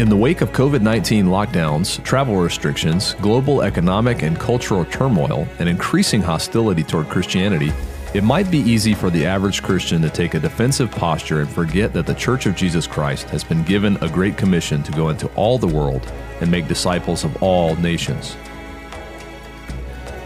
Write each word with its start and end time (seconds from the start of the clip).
In 0.00 0.08
the 0.08 0.16
wake 0.16 0.40
of 0.40 0.50
COVID 0.52 0.80
19 0.80 1.26
lockdowns, 1.26 2.02
travel 2.02 2.36
restrictions, 2.36 3.12
global 3.20 3.60
economic 3.60 4.22
and 4.22 4.40
cultural 4.40 4.86
turmoil, 4.86 5.46
and 5.58 5.68
increasing 5.68 6.22
hostility 6.22 6.82
toward 6.82 7.10
Christianity, 7.10 7.70
it 8.14 8.24
might 8.24 8.50
be 8.50 8.60
easy 8.60 8.94
for 8.94 9.10
the 9.10 9.26
average 9.26 9.62
Christian 9.62 10.00
to 10.00 10.08
take 10.08 10.32
a 10.32 10.40
defensive 10.40 10.90
posture 10.90 11.42
and 11.42 11.50
forget 11.50 11.92
that 11.92 12.06
the 12.06 12.14
Church 12.14 12.46
of 12.46 12.56
Jesus 12.56 12.86
Christ 12.86 13.28
has 13.28 13.44
been 13.44 13.62
given 13.62 13.98
a 14.00 14.08
great 14.08 14.38
commission 14.38 14.82
to 14.84 14.92
go 14.92 15.10
into 15.10 15.26
all 15.34 15.58
the 15.58 15.68
world 15.68 16.10
and 16.40 16.50
make 16.50 16.66
disciples 16.66 17.22
of 17.22 17.42
all 17.42 17.76
nations. 17.76 18.38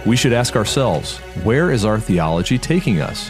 We 0.07 0.15
should 0.15 0.33
ask 0.33 0.55
ourselves 0.55 1.19
where 1.43 1.73
is 1.73 1.85
our 1.85 1.99
theology 1.99 2.59
taking 2.59 3.01
us? 3.01 3.29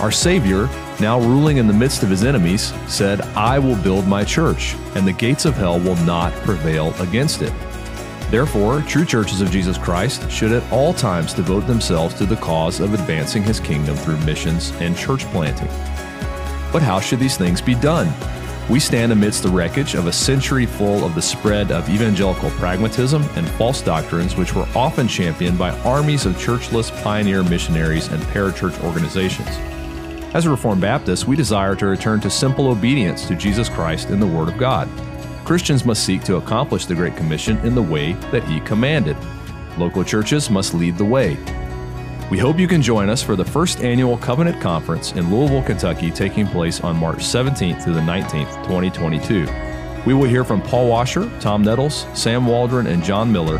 Our 0.00 0.10
Savior, 0.10 0.68
now 1.00 1.20
ruling 1.20 1.58
in 1.58 1.66
the 1.66 1.72
midst 1.72 2.02
of 2.02 2.10
his 2.10 2.24
enemies, 2.24 2.72
said, 2.86 3.20
I 3.36 3.58
will 3.58 3.76
build 3.76 4.06
my 4.06 4.24
church, 4.24 4.74
and 4.94 5.06
the 5.06 5.12
gates 5.12 5.44
of 5.44 5.54
hell 5.54 5.78
will 5.78 5.96
not 6.04 6.32
prevail 6.44 6.94
against 7.00 7.42
it. 7.42 7.52
Therefore, 8.30 8.82
true 8.82 9.06
churches 9.06 9.40
of 9.40 9.50
Jesus 9.50 9.78
Christ 9.78 10.30
should 10.30 10.52
at 10.52 10.72
all 10.72 10.92
times 10.92 11.32
devote 11.32 11.66
themselves 11.66 12.14
to 12.16 12.26
the 12.26 12.36
cause 12.36 12.80
of 12.80 12.92
advancing 12.92 13.42
his 13.42 13.58
kingdom 13.58 13.96
through 13.96 14.18
missions 14.18 14.72
and 14.80 14.96
church 14.96 15.24
planting. 15.26 15.68
But 16.70 16.82
how 16.82 17.00
should 17.00 17.20
these 17.20 17.38
things 17.38 17.62
be 17.62 17.74
done? 17.74 18.12
We 18.68 18.80
stand 18.80 19.12
amidst 19.12 19.44
the 19.44 19.48
wreckage 19.48 19.94
of 19.94 20.08
a 20.08 20.12
century 20.12 20.66
full 20.66 21.02
of 21.02 21.14
the 21.14 21.22
spread 21.22 21.72
of 21.72 21.88
evangelical 21.88 22.50
pragmatism 22.50 23.22
and 23.34 23.48
false 23.52 23.80
doctrines, 23.80 24.36
which 24.36 24.54
were 24.54 24.68
often 24.74 25.08
championed 25.08 25.56
by 25.58 25.70
armies 25.80 26.26
of 26.26 26.34
churchless 26.34 26.90
pioneer 27.02 27.42
missionaries 27.42 28.08
and 28.08 28.22
parachurch 28.24 28.78
organizations. 28.84 29.48
As 30.34 30.44
a 30.44 30.50
Reformed 30.50 30.82
Baptist, 30.82 31.26
we 31.26 31.36
desire 31.36 31.74
to 31.76 31.86
return 31.86 32.20
to 32.20 32.28
simple 32.28 32.68
obedience 32.68 33.26
to 33.28 33.34
Jesus 33.34 33.70
Christ 33.70 34.10
and 34.10 34.20
the 34.20 34.26
Word 34.26 34.50
of 34.50 34.58
God. 34.58 34.86
Christians 35.46 35.86
must 35.86 36.04
seek 36.04 36.22
to 36.24 36.36
accomplish 36.36 36.84
the 36.84 36.94
Great 36.94 37.16
Commission 37.16 37.56
in 37.66 37.74
the 37.74 37.82
way 37.82 38.12
that 38.30 38.44
He 38.44 38.60
commanded. 38.60 39.16
Local 39.78 40.04
churches 40.04 40.50
must 40.50 40.74
lead 40.74 40.98
the 40.98 41.04
way. 41.04 41.38
We 42.30 42.36
hope 42.36 42.58
you 42.58 42.68
can 42.68 42.82
join 42.82 43.08
us 43.08 43.22
for 43.22 43.36
the 43.36 43.44
first 43.44 43.80
annual 43.80 44.18
Covenant 44.18 44.60
Conference 44.60 45.12
in 45.12 45.34
Louisville, 45.34 45.62
Kentucky, 45.62 46.10
taking 46.10 46.46
place 46.46 46.82
on 46.82 46.94
March 46.94 47.20
17th 47.20 47.82
through 47.82 47.94
the 47.94 48.00
19th, 48.00 48.54
2022. 48.64 49.48
We 50.04 50.12
will 50.12 50.28
hear 50.28 50.44
from 50.44 50.60
Paul 50.60 50.90
Washer, 50.90 51.30
Tom 51.40 51.62
Nettles, 51.62 52.06
Sam 52.12 52.46
Waldron, 52.46 52.86
and 52.86 53.02
John 53.02 53.32
Miller, 53.32 53.56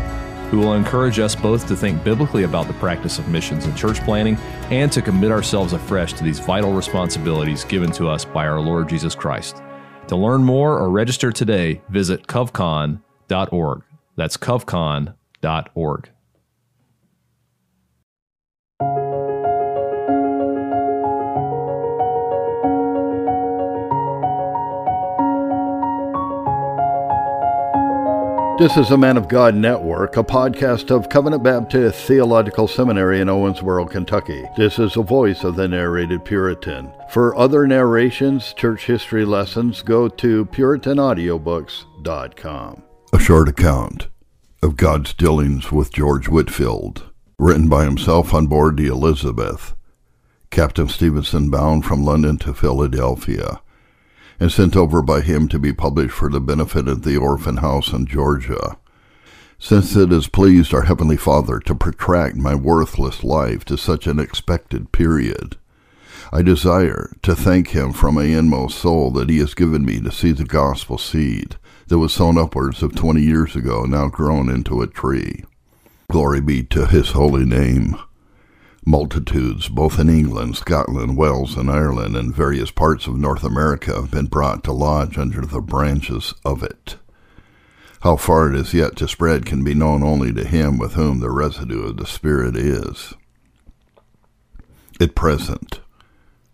who 0.49 0.59
will 0.59 0.73
encourage 0.73 1.19
us 1.19 1.35
both 1.35 1.67
to 1.67 1.75
think 1.75 2.03
biblically 2.03 2.43
about 2.43 2.67
the 2.67 2.73
practice 2.73 3.19
of 3.19 3.27
missions 3.27 3.65
and 3.65 3.77
church 3.77 3.99
planning 4.01 4.35
and 4.71 4.91
to 4.91 5.01
commit 5.01 5.31
ourselves 5.31 5.73
afresh 5.73 6.13
to 6.13 6.23
these 6.23 6.39
vital 6.39 6.73
responsibilities 6.73 7.63
given 7.63 7.91
to 7.91 8.09
us 8.09 8.25
by 8.25 8.47
our 8.47 8.59
Lord 8.59 8.89
Jesus 8.89 9.15
Christ. 9.15 9.61
To 10.07 10.15
learn 10.15 10.43
more 10.43 10.77
or 10.79 10.89
register 10.89 11.31
today, 11.31 11.81
visit 11.89 12.25
covcon.org. 12.27 13.83
That's 14.15 14.37
covcon.org. 14.37 16.09
This 28.59 28.75
is 28.75 28.91
a 28.91 28.97
Man 28.97 29.15
of 29.15 29.29
God 29.29 29.55
Network, 29.55 30.17
a 30.17 30.23
podcast 30.23 30.91
of 30.91 31.07
Covenant 31.07 31.43
Baptist 31.43 32.05
Theological 32.05 32.67
Seminary 32.67 33.21
in 33.21 33.29
Owensboro, 33.29 33.89
Kentucky. 33.89 34.43
This 34.57 34.79
is 34.79 34.95
the 34.95 35.01
voice 35.01 35.45
of 35.45 35.55
the 35.55 35.69
narrated 35.69 36.25
Puritan. 36.25 36.91
For 37.09 37.33
other 37.37 37.65
narrations, 37.65 38.51
church 38.51 38.85
history 38.85 39.23
lessons, 39.23 39.81
go 39.81 40.09
to 40.09 40.43
PuritanAudiobooks.com. 40.47 42.83
A 43.13 43.19
short 43.19 43.47
account 43.47 44.09
of 44.61 44.75
God's 44.75 45.13
dealings 45.13 45.71
with 45.71 45.93
George 45.93 46.27
Whitefield, 46.27 47.13
written 47.37 47.69
by 47.69 47.85
himself 47.85 48.33
on 48.33 48.47
board 48.47 48.75
the 48.75 48.87
Elizabeth. 48.87 49.73
Captain 50.51 50.89
Stevenson 50.89 51.49
bound 51.49 51.85
from 51.85 52.03
London 52.03 52.37
to 52.39 52.53
Philadelphia 52.53 53.61
and 54.39 54.51
sent 54.51 54.75
over 54.75 55.01
by 55.01 55.21
him 55.21 55.47
to 55.49 55.59
be 55.59 55.73
published 55.73 56.13
for 56.13 56.29
the 56.29 56.39
benefit 56.39 56.87
of 56.87 57.03
the 57.03 57.17
orphan 57.17 57.57
house 57.57 57.91
in 57.91 58.05
Georgia. 58.05 58.77
Since 59.57 59.95
it 59.97 60.11
has 60.11 60.27
pleased 60.27 60.73
our 60.73 60.83
Heavenly 60.83 61.17
Father 61.17 61.59
to 61.59 61.75
protract 61.75 62.37
my 62.37 62.55
worthless 62.55 63.23
life 63.25 63.65
to 63.65 63.77
such 63.77 64.07
an 64.07 64.17
expected 64.17 64.93
period, 64.93 65.57
I 66.31 66.43
desire 66.43 67.11
to 67.23 67.35
thank 67.35 67.69
Him 67.69 67.91
from 67.91 68.15
my 68.15 68.23
inmost 68.23 68.77
soul 68.77 69.11
that 69.11 69.29
He 69.29 69.39
has 69.39 69.53
given 69.53 69.83
me 69.83 69.99
to 69.99 70.11
see 70.11 70.31
the 70.31 70.45
gospel 70.45 70.97
seed 70.97 71.57
that 71.87 71.99
was 71.99 72.13
sown 72.13 72.37
upwards 72.37 72.81
of 72.81 72.95
twenty 72.95 73.21
years 73.21 73.55
ago, 73.55 73.83
now 73.83 74.07
grown 74.07 74.47
into 74.49 74.81
a 74.81 74.87
tree. 74.87 75.43
Glory 76.09 76.39
be 76.39 76.63
to 76.63 76.85
His 76.85 77.09
holy 77.09 77.45
name. 77.45 77.97
Multitudes, 78.85 79.67
both 79.67 79.99
in 79.99 80.09
England, 80.09 80.55
Scotland, 80.55 81.17
Wales, 81.17 81.57
and 81.57 81.69
Ireland, 81.69 82.15
and 82.15 82.33
various 82.33 82.71
parts 82.71 83.07
of 83.07 83.17
North 83.17 83.43
America, 83.43 83.93
have 83.93 84.11
been 84.11 84.27
brought 84.27 84.63
to 84.63 84.71
lodge 84.71 85.17
under 85.17 85.41
the 85.41 85.61
branches 85.61 86.33
of 86.45 86.63
it. 86.63 86.95
How 88.01 88.15
far 88.15 88.49
it 88.49 88.55
is 88.55 88.73
yet 88.73 88.95
to 88.97 89.07
spread 89.07 89.45
can 89.45 89.63
be 89.63 89.73
known 89.73 90.03
only 90.03 90.33
to 90.33 90.45
him 90.45 90.77
with 90.77 90.93
whom 90.93 91.19
the 91.19 91.29
residue 91.29 91.83
of 91.83 91.97
the 91.97 92.05
Spirit 92.05 92.55
is. 92.55 93.13
At 95.01 95.15
present, 95.15 95.81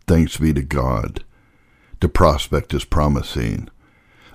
thanks 0.07 0.37
be 0.37 0.53
to 0.53 0.63
God, 0.63 1.23
the 1.99 2.09
prospect 2.09 2.73
is 2.73 2.83
promising. 2.83 3.69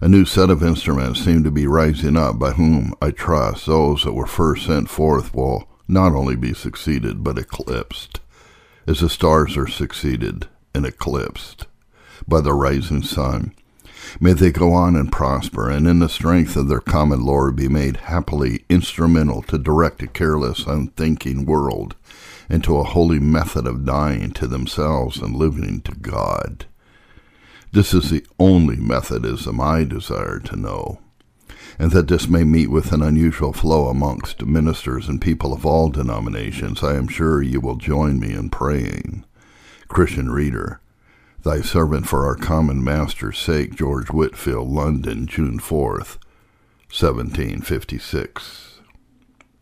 A 0.00 0.08
new 0.08 0.24
set 0.24 0.50
of 0.50 0.62
instruments 0.62 1.20
seem 1.20 1.44
to 1.44 1.50
be 1.50 1.66
rising 1.66 2.16
up 2.16 2.38
by 2.38 2.52
whom, 2.52 2.94
I 3.02 3.10
trust, 3.10 3.66
those 3.66 4.04
that 4.04 4.14
were 4.14 4.26
first 4.26 4.66
sent 4.66 4.88
forth 4.88 5.34
will 5.34 5.68
not 5.90 6.12
only 6.12 6.36
be 6.36 6.54
succeeded, 6.54 7.22
but 7.24 7.38
eclipsed, 7.38 8.20
as 8.86 9.00
the 9.00 9.08
stars 9.08 9.56
are 9.56 9.66
succeeded 9.66 10.46
and 10.74 10.86
eclipsed 10.86 11.66
by 12.26 12.40
the 12.40 12.52
rising 12.52 13.02
sun. 13.02 13.52
May 14.18 14.32
they 14.32 14.50
go 14.50 14.72
on 14.72 14.96
and 14.96 15.12
prosper, 15.12 15.68
and 15.68 15.86
in 15.86 15.98
the 15.98 16.08
strength 16.08 16.56
of 16.56 16.68
their 16.68 16.80
common 16.80 17.22
Lord 17.22 17.56
be 17.56 17.68
made 17.68 17.96
happily 17.96 18.64
instrumental 18.68 19.42
to 19.42 19.58
direct 19.58 20.02
a 20.02 20.06
careless, 20.06 20.66
unthinking 20.66 21.44
world 21.44 21.94
into 22.48 22.76
a 22.76 22.84
holy 22.84 23.20
method 23.20 23.66
of 23.66 23.84
dying 23.84 24.32
to 24.32 24.46
themselves 24.46 25.18
and 25.18 25.36
living 25.36 25.80
to 25.82 25.92
God. 25.92 26.66
This 27.72 27.94
is 27.94 28.10
the 28.10 28.24
only 28.38 28.76
Methodism 28.76 29.60
I 29.60 29.84
desire 29.84 30.40
to 30.40 30.56
know 30.56 30.98
and 31.78 31.92
that 31.92 32.08
this 32.08 32.28
may 32.28 32.44
meet 32.44 32.70
with 32.70 32.92
an 32.92 33.02
unusual 33.02 33.52
flow 33.52 33.88
amongst 33.88 34.44
ministers 34.44 35.08
and 35.08 35.20
people 35.20 35.52
of 35.52 35.64
all 35.64 35.88
denominations, 35.88 36.82
I 36.82 36.96
am 36.96 37.08
sure 37.08 37.42
you 37.42 37.60
will 37.60 37.76
join 37.76 38.18
me 38.18 38.32
in 38.32 38.50
praying. 38.50 39.24
Christian 39.88 40.30
reader, 40.30 40.80
thy 41.42 41.60
servant 41.60 42.06
for 42.06 42.26
our 42.26 42.36
common 42.36 42.82
master's 42.84 43.38
sake, 43.38 43.74
George 43.74 44.08
Whitefield, 44.08 44.68
London, 44.68 45.26
June 45.26 45.58
4th, 45.58 46.18
1756. 46.92 48.70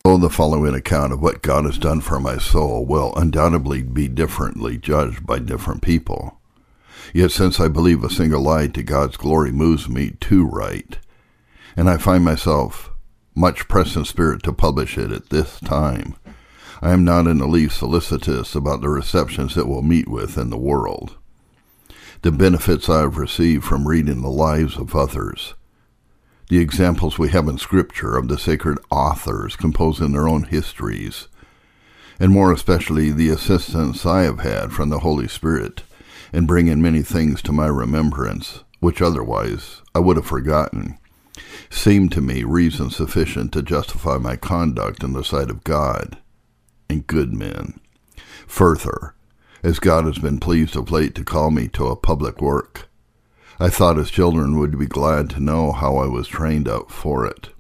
Oh, 0.05 0.17
the 0.17 0.31
following 0.31 0.75
account 0.75 1.13
of 1.13 1.21
what 1.21 1.43
God 1.43 1.67
has 1.67 1.77
done 1.77 2.01
for 2.01 2.19
my 2.19 2.39
soul 2.39 2.87
will 2.87 3.15
undoubtedly 3.17 3.83
be 3.83 4.09
differently 4.09 4.79
judged 4.79 5.27
by 5.27 5.39
different 5.39 5.83
people. 5.83 6.41
Yet 7.13 7.31
since 7.31 7.61
I 7.61 7.69
believe 7.69 8.03
a 8.03 8.11
single 8.11 8.43
lie 8.43 8.69
to 8.69 8.83
God's 8.83 9.17
glory 9.17 9.53
moves 9.53 9.89
me 9.89 10.13
to 10.21 10.47
write, 10.47 10.99
and 11.79 11.89
I 11.89 11.97
find 11.97 12.25
myself 12.25 12.91
much 13.37 13.69
pressed 13.69 13.95
in 13.95 14.05
spirit 14.05 14.43
to 14.43 14.53
publish 14.53 14.99
it 14.99 15.13
at 15.13 15.31
this 15.31 15.61
time. 15.61 16.17
I 16.83 16.91
am 16.91 17.05
not 17.05 17.29
in 17.29 17.39
the 17.39 17.47
least 17.47 17.79
solicitous 17.79 18.57
about 18.57 18.81
the 18.81 18.89
receptions 18.89 19.57
it 19.57 19.69
will 19.69 19.83
meet 19.83 20.09
with 20.09 20.37
in 20.37 20.51
the 20.51 20.59
world. 20.59 21.17
The 22.23 22.33
benefits 22.33 22.89
I 22.89 23.03
have 23.03 23.17
received 23.17 23.65
from 23.65 23.87
reading 23.87 24.23
the 24.23 24.29
lives 24.29 24.77
of 24.77 24.97
others, 24.97 25.55
the 26.49 26.59
examples 26.59 27.17
we 27.17 27.29
have 27.29 27.47
in 27.47 27.59
Scripture 27.59 28.17
of 28.17 28.27
the 28.27 28.39
sacred 28.39 28.79
authors 28.91 29.55
composing 29.55 30.11
their 30.11 30.27
own 30.27 30.43
histories, 30.43 31.29
and 32.19 32.33
more 32.33 32.51
especially 32.51 33.13
the 33.13 33.29
assistance 33.29 34.05
I 34.05 34.23
have 34.23 34.41
had 34.41 34.73
from 34.73 34.89
the 34.89 34.99
Holy 34.99 35.29
Spirit 35.29 35.85
in 36.33 36.45
bringing 36.45 36.83
many 36.83 37.03
things 37.03 37.41
to 37.43 37.53
my 37.53 37.69
remembrance, 37.69 38.65
which 38.81 39.01
otherwise 39.01 39.83
I 39.95 40.01
would 40.01 40.17
have 40.17 40.27
forgotten 40.27 40.99
seemed 41.71 42.13
to 42.13 42.21
me 42.21 42.45
reason 42.45 42.91
sufficient 42.91 43.53
to 43.53 43.63
justify 43.63 44.19
my 44.19 44.37
conduct 44.37 45.03
in 45.03 45.13
the 45.13 45.25
sight 45.25 45.51
of 45.51 45.65
God 45.65 46.19
and 46.89 47.07
good 47.07 47.33
men. 47.33 47.81
Further, 48.47 49.15
as 49.63 49.79
God 49.79 50.05
has 50.05 50.19
been 50.19 50.41
pleased 50.41 50.77
of 50.77 50.91
late 50.91 51.15
to 51.17 51.25
call 51.25 51.51
me 51.51 51.69
to 51.69 51.89
a 51.89 51.97
public 51.97 52.41
work, 52.41 52.89
I 53.61 53.69
thought 53.69 53.97
his 53.97 54.11
children 54.11 54.59
would 54.59 54.79
be 54.79 54.87
glad 54.87 55.31
to 55.31 55.41
know 55.41 55.73
how 55.73 55.97
I 55.97 56.07
was 56.07 56.29
trained 56.29 56.69
up 56.69 56.91
for 56.91 57.27
it. 57.27 57.51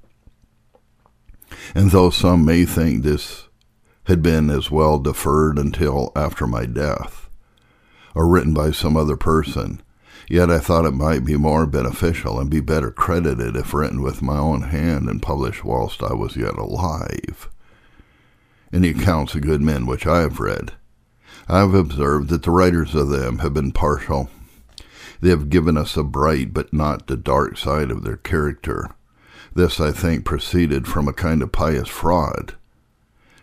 And 1.74 1.90
though 1.90 2.10
some 2.10 2.44
may 2.44 2.64
think 2.64 3.02
this 3.02 3.48
had 4.04 4.22
been 4.22 4.48
as 4.48 4.70
well 4.70 4.98
deferred 4.98 5.58
until 5.58 6.12
after 6.14 6.46
my 6.46 6.66
death, 6.66 7.28
or 8.14 8.26
written 8.26 8.54
by 8.54 8.70
some 8.70 8.96
other 8.96 9.16
person, 9.16 9.82
Yet 10.30 10.50
I 10.50 10.58
thought 10.58 10.84
it 10.84 10.92
might 10.92 11.24
be 11.24 11.38
more 11.38 11.66
beneficial 11.66 12.38
and 12.38 12.50
be 12.50 12.60
better 12.60 12.90
credited 12.90 13.56
if 13.56 13.72
written 13.72 14.02
with 14.02 14.20
my 14.20 14.36
own 14.36 14.62
hand 14.62 15.08
and 15.08 15.22
published 15.22 15.64
whilst 15.64 16.02
I 16.02 16.12
was 16.12 16.36
yet 16.36 16.54
alive. 16.54 17.48
In 18.70 18.82
the 18.82 18.90
accounts 18.90 19.34
of 19.34 19.40
good 19.40 19.62
men 19.62 19.86
which 19.86 20.06
I 20.06 20.20
have 20.20 20.38
read, 20.38 20.72
I 21.48 21.60
have 21.60 21.72
observed 21.72 22.28
that 22.28 22.42
the 22.42 22.50
writers 22.50 22.94
of 22.94 23.08
them 23.08 23.38
have 23.38 23.54
been 23.54 23.72
partial. 23.72 24.28
They 25.22 25.30
have 25.30 25.48
given 25.48 25.78
us 25.78 25.96
a 25.96 26.02
bright 26.02 26.52
but 26.52 26.74
not 26.74 27.06
the 27.06 27.16
dark 27.16 27.56
side 27.56 27.90
of 27.90 28.04
their 28.04 28.18
character. 28.18 28.90
This, 29.54 29.80
I 29.80 29.92
think, 29.92 30.26
proceeded 30.26 30.86
from 30.86 31.08
a 31.08 31.14
kind 31.14 31.42
of 31.42 31.52
pious 31.52 31.88
fraud, 31.88 32.54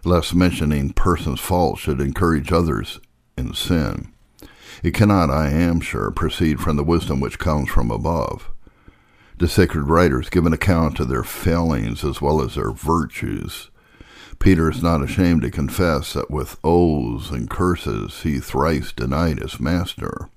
lest 0.03 0.35
mentioning 0.35 0.93
persons' 0.93 1.39
faults 1.39 1.81
should 1.81 1.99
encourage 1.99 2.51
others 2.51 2.99
in 3.35 3.55
sin. 3.55 4.13
It 4.85 4.93
cannot, 4.93 5.31
I 5.31 5.49
am 5.49 5.79
sure, 5.79 6.11
proceed 6.11 6.59
from 6.59 6.75
the 6.75 6.83
wisdom 6.83 7.19
which 7.19 7.39
comes 7.39 7.71
from 7.71 7.89
above. 7.89 8.51
The 9.39 9.47
sacred 9.47 9.87
writers 9.87 10.29
give 10.29 10.45
an 10.45 10.53
account 10.53 10.99
of 10.99 11.07
their 11.07 11.23
failings 11.23 12.03
as 12.03 12.21
well 12.21 12.39
as 12.39 12.53
their 12.53 12.69
virtues. 12.69 13.71
Peter 14.37 14.69
is 14.69 14.83
not 14.83 15.01
ashamed 15.01 15.41
to 15.41 15.49
confess 15.49 16.13
that 16.13 16.29
with 16.29 16.59
oaths 16.63 17.31
and 17.31 17.49
curses 17.49 18.21
he 18.21 18.37
thrice 18.37 18.91
denied 18.91 19.39
his 19.39 19.59
master. 19.59 20.29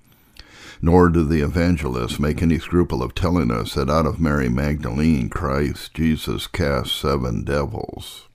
Nor 0.80 1.10
do 1.10 1.24
the 1.24 1.42
evangelists 1.42 2.18
make 2.18 2.40
any 2.40 2.58
scruple 2.58 3.02
of 3.02 3.14
telling 3.14 3.50
us 3.50 3.74
that 3.74 3.90
out 3.90 4.06
of 4.06 4.18
Mary 4.18 4.48
Magdalene 4.48 5.28
Christ 5.28 5.92
Jesus 5.92 6.46
cast 6.46 6.98
seven 6.98 7.44
devils. 7.44 8.28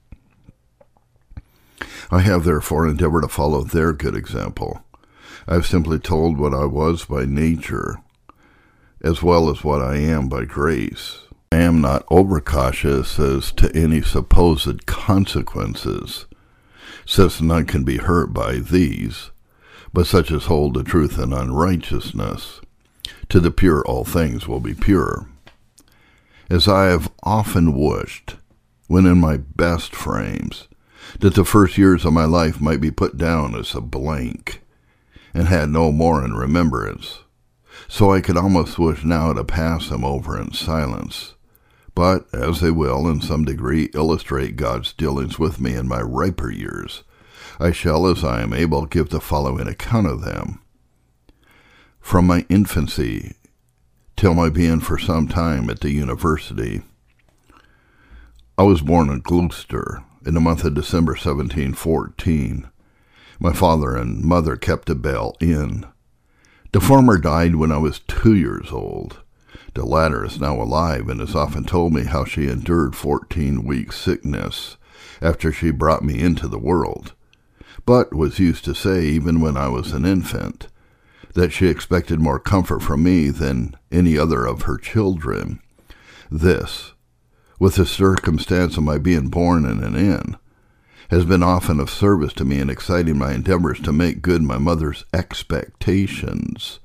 I 2.12 2.20
have 2.20 2.44
therefore 2.44 2.86
endeavored 2.86 3.22
to 3.22 3.28
follow 3.28 3.64
their 3.64 3.92
good 3.92 4.14
example. 4.14 4.83
I 5.46 5.54
have 5.54 5.66
simply 5.66 5.98
told 5.98 6.38
what 6.38 6.54
I 6.54 6.64
was 6.64 7.04
by 7.04 7.26
nature, 7.26 8.00
as 9.02 9.22
well 9.22 9.50
as 9.50 9.62
what 9.62 9.82
I 9.82 9.96
am 9.96 10.28
by 10.28 10.44
grace. 10.44 11.18
I 11.52 11.58
am 11.58 11.80
not 11.80 12.04
overcautious 12.10 13.18
as 13.18 13.52
to 13.52 13.70
any 13.76 14.00
supposed 14.00 14.86
consequences, 14.86 16.24
since 17.06 17.40
none 17.40 17.66
can 17.66 17.84
be 17.84 17.98
hurt 17.98 18.32
by 18.32 18.56
these, 18.56 19.30
but 19.92 20.06
such 20.06 20.32
as 20.32 20.46
hold 20.46 20.74
the 20.74 20.82
truth 20.82 21.18
in 21.18 21.32
unrighteousness. 21.32 22.60
To 23.28 23.38
the 23.38 23.50
pure 23.50 23.84
all 23.86 24.04
things 24.04 24.48
will 24.48 24.60
be 24.60 24.74
pure. 24.74 25.28
As 26.50 26.66
I 26.66 26.86
have 26.86 27.10
often 27.22 27.78
wished, 27.78 28.36
when 28.86 29.06
in 29.06 29.20
my 29.20 29.36
best 29.36 29.94
frames, 29.94 30.68
that 31.20 31.34
the 31.34 31.44
first 31.44 31.78
years 31.78 32.04
of 32.04 32.12
my 32.12 32.24
life 32.24 32.60
might 32.60 32.80
be 32.80 32.90
put 32.90 33.16
down 33.16 33.54
as 33.54 33.74
a 33.74 33.80
blank, 33.80 34.62
and 35.34 35.48
had 35.48 35.68
no 35.68 35.90
more 35.92 36.24
in 36.24 36.32
remembrance. 36.32 37.24
So 37.88 38.12
I 38.12 38.20
could 38.20 38.36
almost 38.36 38.78
wish 38.78 39.04
now 39.04 39.32
to 39.32 39.44
pass 39.44 39.88
them 39.88 40.04
over 40.04 40.40
in 40.40 40.52
silence. 40.52 41.34
But, 41.94 42.26
as 42.32 42.60
they 42.60 42.70
will 42.70 43.08
in 43.08 43.20
some 43.20 43.44
degree 43.44 43.90
illustrate 43.94 44.56
God's 44.56 44.92
dealings 44.92 45.38
with 45.38 45.60
me 45.60 45.74
in 45.74 45.86
my 45.86 46.00
riper 46.00 46.50
years, 46.50 47.02
I 47.60 47.72
shall, 47.72 48.06
as 48.06 48.24
I 48.24 48.42
am 48.42 48.52
able, 48.52 48.86
give 48.86 49.10
the 49.10 49.20
following 49.20 49.68
account 49.68 50.06
of 50.06 50.22
them. 50.22 50.60
From 52.00 52.26
my 52.26 52.46
infancy 52.48 53.34
till 54.16 54.34
my 54.34 54.48
being 54.48 54.80
for 54.80 54.98
some 54.98 55.28
time 55.28 55.70
at 55.70 55.80
the 55.80 55.90
university, 55.90 56.82
I 58.56 58.62
was 58.62 58.82
born 58.82 59.08
in 59.08 59.20
Gloucester 59.20 60.04
in 60.26 60.34
the 60.34 60.40
month 60.40 60.64
of 60.64 60.74
December 60.74 61.12
1714. 61.12 62.68
My 63.40 63.52
father 63.52 63.96
and 63.96 64.22
mother 64.22 64.56
kept 64.56 64.88
a 64.90 64.94
Bell 64.94 65.36
Inn. 65.40 65.86
The 66.72 66.80
former 66.80 67.18
died 67.18 67.56
when 67.56 67.72
I 67.72 67.78
was 67.78 68.00
two 68.00 68.34
years 68.34 68.70
old. 68.70 69.20
The 69.74 69.84
latter 69.84 70.24
is 70.24 70.40
now 70.40 70.60
alive 70.60 71.08
and 71.08 71.20
has 71.20 71.34
often 71.34 71.64
told 71.64 71.92
me 71.92 72.04
how 72.04 72.24
she 72.24 72.48
endured 72.48 72.94
fourteen 72.94 73.64
weeks' 73.64 73.98
sickness 74.00 74.76
after 75.20 75.52
she 75.52 75.70
brought 75.70 76.04
me 76.04 76.20
into 76.20 76.46
the 76.46 76.58
world, 76.58 77.12
but 77.84 78.14
was 78.14 78.38
used 78.38 78.64
to 78.64 78.74
say, 78.74 79.04
even 79.04 79.40
when 79.40 79.56
I 79.56 79.68
was 79.68 79.92
an 79.92 80.04
infant, 80.04 80.68
that 81.34 81.52
she 81.52 81.66
expected 81.66 82.20
more 82.20 82.38
comfort 82.38 82.80
from 82.80 83.02
me 83.02 83.30
than 83.30 83.76
any 83.90 84.16
other 84.16 84.46
of 84.46 84.62
her 84.62 84.78
children. 84.78 85.60
This, 86.30 86.92
with 87.58 87.74
the 87.74 87.86
circumstance 87.86 88.76
of 88.76 88.84
my 88.84 88.98
being 88.98 89.28
born 89.28 89.64
in 89.64 89.82
an 89.82 89.96
inn, 89.96 90.36
has 91.14 91.24
been 91.24 91.44
often 91.44 91.78
of 91.78 91.88
service 91.88 92.32
to 92.32 92.44
me 92.44 92.58
in 92.58 92.68
exciting 92.68 93.16
my 93.16 93.32
endeavors 93.32 93.78
to 93.80 93.92
make 93.92 94.20
good 94.20 94.42
my 94.42 94.58
mother's 94.58 95.04
expectations, 95.12 96.80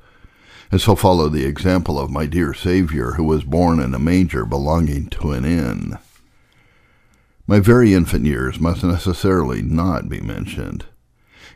and 0.72 0.80
so 0.80 0.96
follow 0.96 1.30
the 1.30 1.46
example 1.46 2.00
of 2.00 2.12
my 2.12 2.28
dear 2.28 2.54
Savior, 2.54 3.14
who 3.14 3.24
was 3.24 3.44
born 3.44 3.80
in 3.80 3.96
a 3.96 4.00
manger 4.00 4.46
belonging 4.46 5.08
to 5.08 5.32
an 5.32 5.46
inn. 5.46 5.98
My 7.48 7.60
very 7.60 7.96
infant 7.96 8.28
years 8.28 8.60
must 8.60 8.84
necessarily 8.84 9.64
not 9.64 10.08
be 10.08 10.22
mentioned. 10.22 10.86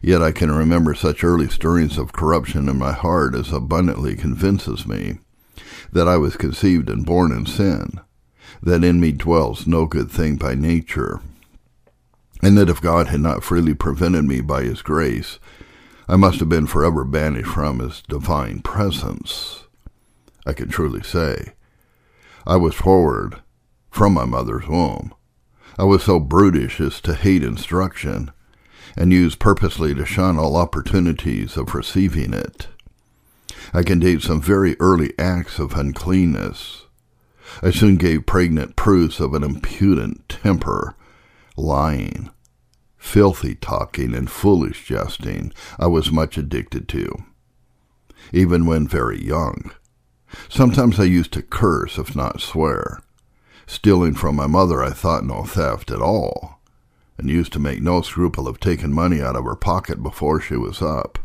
Yet 0.01 0.23
I 0.23 0.31
can 0.31 0.49
remember 0.49 0.95
such 0.95 1.23
early 1.23 1.49
stirrings 1.49 1.99
of 1.99 2.11
corruption 2.11 2.67
in 2.67 2.79
my 2.79 2.91
heart 2.91 3.35
as 3.35 3.51
abundantly 3.51 4.15
convinces 4.15 4.87
me 4.87 5.19
that 5.91 6.07
I 6.07 6.17
was 6.17 6.35
conceived 6.35 6.89
and 6.89 7.05
born 7.05 7.31
in 7.31 7.45
sin, 7.45 7.99
that 8.63 8.83
in 8.83 8.99
me 8.99 9.11
dwells 9.11 9.67
no 9.67 9.85
good 9.85 10.09
thing 10.09 10.37
by 10.37 10.55
nature, 10.55 11.21
and 12.44 12.57
that 12.57 12.69
if 12.69 12.81
God 12.81 13.07
had 13.07 13.22
not 13.22 13.44
freely 13.44 13.74
prevented 13.74 14.25
me 14.25 14.42
by 14.42 14.63
his 14.63 14.81
grace, 14.81 15.40
I 16.10 16.18
must 16.18 16.40
have 16.40 16.50
been 16.50 16.68
forever 16.68 17.06
banished 17.06 17.50
from 17.50 17.80
his 17.80 18.01
divine 18.10 18.62
presence. 18.62 19.63
I 20.45 20.51
can 20.51 20.68
truly 20.68 21.01
say, 21.01 21.54
I 22.45 22.57
was 22.57 22.75
forward 22.75 23.42
from 23.90 24.13
my 24.13 24.25
mother's 24.25 24.68
womb. 24.68 25.13
I 25.80 25.86
was 25.86 26.04
so 26.04 26.19
brutish 26.19 26.81
as 26.81 27.00
to 27.01 27.16
hate 27.16 27.44
instruction, 27.44 28.31
and 28.98 29.13
used 29.13 29.40
purposely 29.40 29.95
to 29.95 30.06
shun 30.06 30.38
all 30.38 30.57
opportunities 30.57 31.56
of 31.56 31.74
receiving 31.74 32.34
it. 32.34 32.68
I 33.74 33.84
can 33.84 34.00
date 34.00 34.22
some 34.22 34.42
very 34.42 34.75
early 34.81 35.13
acts 35.18 35.60
of 35.60 35.74
uncleanness. 35.74 36.88
I 37.62 37.72
soon 37.72 37.95
gave 37.95 38.25
pregnant 38.25 38.75
proofs 38.75 39.22
of 39.22 39.34
an 39.34 39.44
impudent 39.44 40.28
temper, 40.28 40.95
lying, 41.55 42.29
filthy 42.97 43.55
talking, 43.55 44.13
and 44.13 44.29
foolish 44.29 44.85
jesting 44.85 45.54
I 45.78 45.87
was 45.87 46.11
much 46.11 46.37
addicted 46.37 46.87
to, 46.89 47.23
even 48.31 48.66
when 48.66 48.87
very 48.87 49.23
young. 49.23 49.71
Sometimes 50.49 50.99
I 50.99 51.04
used 51.04 51.33
to 51.33 51.42
curse, 51.42 51.97
if 51.97 52.16
not 52.16 52.42
swear. 52.42 53.01
Stealing 53.68 54.13
from 54.13 54.35
my 54.35 54.47
mother 54.47 54.83
I 54.83 54.89
thought 54.89 55.25
no 55.25 55.44
theft 55.44 55.92
at 55.92 56.01
all, 56.01 56.59
and 57.18 57.30
used 57.30 57.54
to 57.54 57.59
make 57.59 57.81
no 57.81 58.01
scruple 58.01 58.47
of 58.47 58.59
taking 58.59 58.92
money 58.92 59.21
out 59.21 59.35
of 59.35 59.45
her 59.45 59.56
pocket 59.56 60.01
before 60.01 60.42
she 60.42 60.56
was 60.56 60.81
up. 60.81 61.19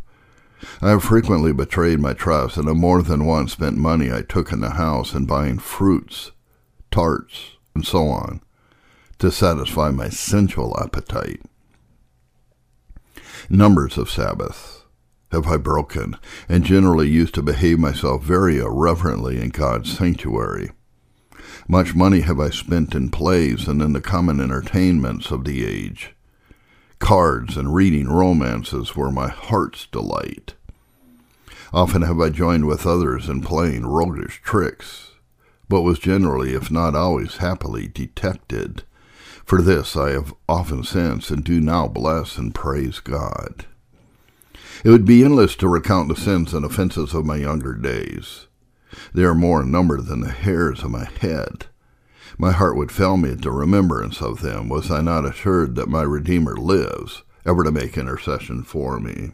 I 0.82 0.90
have 0.90 1.04
frequently 1.04 1.52
betrayed 1.52 2.00
my 2.00 2.12
trust, 2.12 2.56
and 2.56 2.66
have 2.66 2.76
more 2.76 3.02
than 3.02 3.24
once 3.24 3.52
spent 3.52 3.76
money 3.76 4.12
I 4.12 4.22
took 4.22 4.52
in 4.52 4.60
the 4.60 4.70
house 4.70 5.14
in 5.14 5.24
buying 5.24 5.58
fruits, 5.58 6.32
tarts, 6.90 7.56
and 7.74 7.86
so 7.86 8.08
on, 8.08 8.40
to 9.18 9.30
satisfy 9.30 9.90
my 9.90 10.08
sensual 10.08 10.76
appetite. 10.80 11.42
Numbers 13.50 13.96
of 13.98 14.10
Sabbaths 14.10 14.78
have 15.32 15.46
I 15.46 15.56
broken, 15.58 16.16
and 16.48 16.64
generally 16.64 17.08
used 17.08 17.34
to 17.34 17.42
behave 17.42 17.78
myself 17.78 18.22
very 18.22 18.58
irreverently 18.58 19.40
in 19.40 19.50
God's 19.50 19.96
sanctuary. 19.96 20.70
Much 21.66 21.94
money 21.94 22.20
have 22.20 22.40
I 22.40 22.48
spent 22.48 22.94
in 22.94 23.10
plays 23.10 23.68
and 23.68 23.82
in 23.82 23.92
the 23.92 24.00
common 24.00 24.40
entertainments 24.40 25.30
of 25.30 25.44
the 25.44 25.66
age. 25.66 26.14
Cards 26.98 27.56
and 27.56 27.74
reading 27.74 28.08
romances 28.08 28.96
were 28.96 29.12
my 29.12 29.28
heart's 29.28 29.86
delight. 29.86 30.54
Often 31.72 32.02
have 32.02 32.18
I 32.20 32.30
joined 32.30 32.66
with 32.66 32.86
others 32.86 33.28
in 33.28 33.42
playing 33.42 33.84
roguish 33.84 34.40
tricks, 34.42 35.10
but 35.68 35.82
was 35.82 35.98
generally, 35.98 36.54
if 36.54 36.70
not 36.70 36.94
always, 36.94 37.36
happily 37.36 37.86
detected. 37.86 38.84
For 39.48 39.62
this 39.62 39.96
I 39.96 40.10
have 40.10 40.34
often 40.46 40.84
since 40.84 41.30
and 41.30 41.42
do 41.42 41.58
now 41.58 41.88
bless 41.88 42.36
and 42.36 42.54
praise 42.54 43.00
God. 43.00 43.64
It 44.84 44.90
would 44.90 45.06
be 45.06 45.24
endless 45.24 45.56
to 45.56 45.68
recount 45.68 46.10
the 46.10 46.20
sins 46.20 46.52
and 46.52 46.66
offenses 46.66 47.14
of 47.14 47.24
my 47.24 47.36
younger 47.36 47.72
days. 47.72 48.46
They 49.14 49.22
are 49.22 49.34
more 49.34 49.62
in 49.62 49.70
number 49.70 50.02
than 50.02 50.20
the 50.20 50.28
hairs 50.28 50.84
of 50.84 50.90
my 50.90 51.06
head. 51.06 51.64
My 52.36 52.52
heart 52.52 52.76
would 52.76 52.92
fail 52.92 53.16
me 53.16 53.30
at 53.30 53.40
the 53.40 53.50
remembrance 53.50 54.20
of 54.20 54.42
them, 54.42 54.68
was 54.68 54.90
I 54.90 55.00
not 55.00 55.24
assured 55.24 55.76
that 55.76 55.88
my 55.88 56.02
Redeemer 56.02 56.54
lives, 56.54 57.22
ever 57.46 57.64
to 57.64 57.72
make 57.72 57.96
intercession 57.96 58.64
for 58.64 59.00
me. 59.00 59.32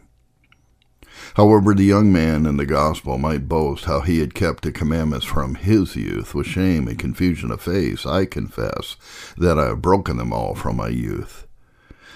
However, 1.35 1.73
the 1.73 1.83
young 1.83 2.13
man 2.13 2.45
in 2.45 2.55
the 2.55 2.65
gospel 2.65 3.17
might 3.17 3.49
boast 3.49 3.85
how 3.85 3.99
he 3.99 4.19
had 4.19 4.33
kept 4.33 4.63
the 4.63 4.71
commandments 4.71 5.25
from 5.25 5.55
his 5.55 5.97
youth 5.97 6.33
with 6.33 6.47
shame 6.47 6.87
and 6.87 6.97
confusion 6.97 7.51
of 7.51 7.61
face. 7.61 8.05
I 8.05 8.25
confess 8.25 8.95
that 9.37 9.59
I 9.59 9.65
have 9.65 9.81
broken 9.81 10.15
them 10.15 10.31
all 10.31 10.55
from 10.55 10.77
my 10.77 10.87
youth. 10.87 11.45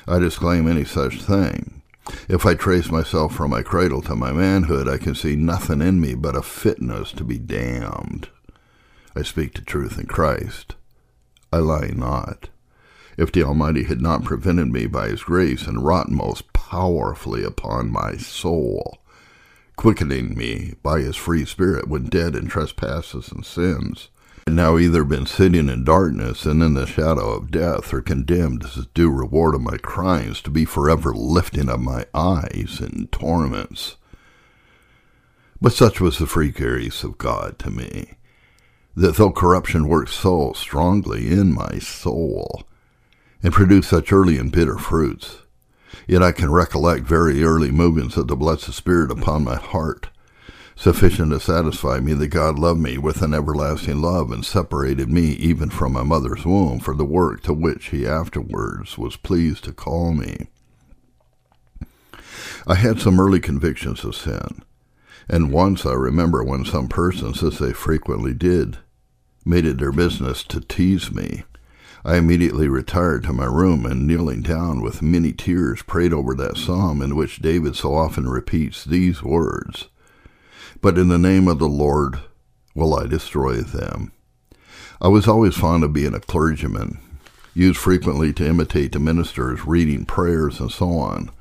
I 0.07 0.19
disclaim 0.19 0.69
any 0.69 0.85
such 0.85 1.21
thing. 1.21 1.81
If 2.29 2.45
I 2.45 2.55
trace 2.55 2.89
myself 2.89 3.35
from 3.35 3.51
my 3.51 3.61
cradle 3.61 4.01
to 4.03 4.15
my 4.15 4.31
manhood, 4.31 4.87
I 4.87 4.97
can 4.97 5.15
see 5.15 5.35
nothing 5.35 5.81
in 5.81 5.99
me 5.99 6.15
but 6.15 6.37
a 6.37 6.41
fitness 6.41 7.11
to 7.11 7.25
be 7.25 7.37
damned. 7.37 8.29
I 9.17 9.23
speak 9.23 9.53
the 9.53 9.61
truth 9.61 9.99
in 9.99 10.05
Christ. 10.05 10.75
I 11.51 11.57
lie 11.57 11.91
not. 11.93 12.47
If 13.17 13.33
the 13.33 13.43
Almighty 13.43 13.83
had 13.83 13.99
not 13.99 14.23
prevented 14.23 14.71
me 14.71 14.87
by 14.87 15.09
his 15.09 15.23
grace 15.23 15.67
and 15.67 15.83
wrought 15.83 16.09
most 16.09 16.53
powerfully 16.53 17.43
upon 17.43 17.91
my 17.91 18.15
soul, 18.15 18.98
quickening 19.79 20.37
me 20.37 20.73
by 20.83 20.99
his 20.99 21.15
free 21.15 21.45
spirit 21.45 21.87
when 21.87 22.03
dead 22.03 22.35
in 22.35 22.47
trespasses 22.47 23.31
and 23.31 23.45
sins, 23.45 24.09
and 24.45 24.53
now 24.53 24.77
either 24.77 25.05
been 25.05 25.25
sitting 25.25 25.69
in 25.69 25.85
darkness 25.85 26.45
and 26.45 26.61
in 26.61 26.73
the 26.73 26.85
shadow 26.85 27.29
of 27.29 27.49
death, 27.49 27.93
or 27.93 28.01
condemned 28.01 28.61
as 28.65 28.75
the 28.75 28.85
due 28.93 29.09
reward 29.09 29.55
of 29.55 29.61
my 29.61 29.77
crimes 29.77 30.41
to 30.41 30.49
be 30.49 30.65
forever 30.65 31.13
lifting 31.13 31.69
up 31.69 31.79
my 31.79 32.05
eyes 32.13 32.81
in 32.81 33.07
torments. 33.07 33.95
But 35.61 35.71
such 35.71 36.01
was 36.01 36.17
the 36.17 36.27
free 36.27 36.51
grace 36.51 37.05
of 37.05 37.17
God 37.17 37.57
to 37.59 37.71
me, 37.71 38.17
that 38.97 39.15
though 39.15 39.31
corruption 39.31 39.87
worked 39.87 40.11
so 40.11 40.51
strongly 40.51 41.31
in 41.31 41.53
my 41.53 41.79
soul, 41.79 42.63
and 43.41 43.53
produced 43.53 43.91
such 43.91 44.11
early 44.11 44.37
and 44.37 44.51
bitter 44.51 44.77
fruits, 44.77 45.37
Yet 46.07 46.23
I 46.23 46.31
can 46.31 46.51
recollect 46.51 47.05
very 47.05 47.43
early 47.43 47.71
movements 47.71 48.17
of 48.17 48.27
the 48.27 48.35
blessed 48.35 48.73
Spirit 48.73 49.11
upon 49.11 49.43
my 49.43 49.55
heart, 49.55 50.09
sufficient 50.75 51.31
to 51.31 51.39
satisfy 51.39 51.99
me 51.99 52.13
that 52.13 52.27
God 52.27 52.57
loved 52.57 52.79
me 52.79 52.97
with 52.97 53.21
an 53.21 53.33
everlasting 53.33 54.01
love 54.01 54.31
and 54.31 54.45
separated 54.45 55.09
me 55.09 55.31
even 55.31 55.69
from 55.69 55.93
my 55.93 56.03
mother's 56.03 56.45
womb 56.45 56.79
for 56.79 56.95
the 56.95 57.05
work 57.05 57.43
to 57.43 57.53
which 57.53 57.87
he 57.87 58.07
afterwards 58.07 58.97
was 58.97 59.17
pleased 59.17 59.63
to 59.65 59.73
call 59.73 60.13
me. 60.13 60.47
I 62.65 62.75
had 62.75 62.99
some 62.99 63.19
early 63.19 63.39
convictions 63.39 64.03
of 64.03 64.15
sin, 64.15 64.63
and 65.27 65.51
once 65.51 65.85
I 65.85 65.93
remember 65.93 66.43
when 66.43 66.65
some 66.65 66.87
persons, 66.87 67.43
as 67.43 67.59
they 67.59 67.73
frequently 67.73 68.33
did, 68.33 68.77
made 69.45 69.65
it 69.65 69.79
their 69.79 69.91
business 69.91 70.43
to 70.45 70.61
tease 70.61 71.11
me 71.11 71.43
I 72.05 72.15
immediately 72.15 72.69
retired 72.69 73.23
to 73.23 73.33
my 73.33 73.45
room 73.45 73.85
and, 73.85 74.07
kneeling 74.07 74.41
down 74.41 74.81
with 74.81 75.01
many 75.01 75.33
tears, 75.33 75.81
prayed 75.81 76.13
over 76.13 76.33
that 76.35 76.57
psalm 76.57 77.01
in 77.01 77.15
which 77.15 77.41
David 77.41 77.75
so 77.75 77.93
often 77.93 78.29
repeats 78.29 78.85
these 78.85 79.21
words 79.21 79.87
But 80.79 80.97
in 80.97 81.09
the 81.09 81.17
name 81.17 81.47
of 81.49 81.59
the 81.59 81.67
Lord 81.67 82.19
will 82.73 82.95
I 82.95 83.05
destroy 83.05 83.57
them. 83.57 84.13
I 85.01 85.09
was 85.09 85.27
always 85.27 85.55
fond 85.55 85.83
of 85.83 85.91
being 85.91 86.13
a 86.13 86.21
clergyman, 86.21 86.99
used 87.53 87.79
frequently 87.79 88.31
to 88.33 88.47
imitate 88.47 88.93
the 88.93 88.99
ministers, 88.99 89.65
reading 89.65 90.05
prayers 90.05 90.61
and 90.61 90.71
so 90.71 90.91
on. 90.91 91.31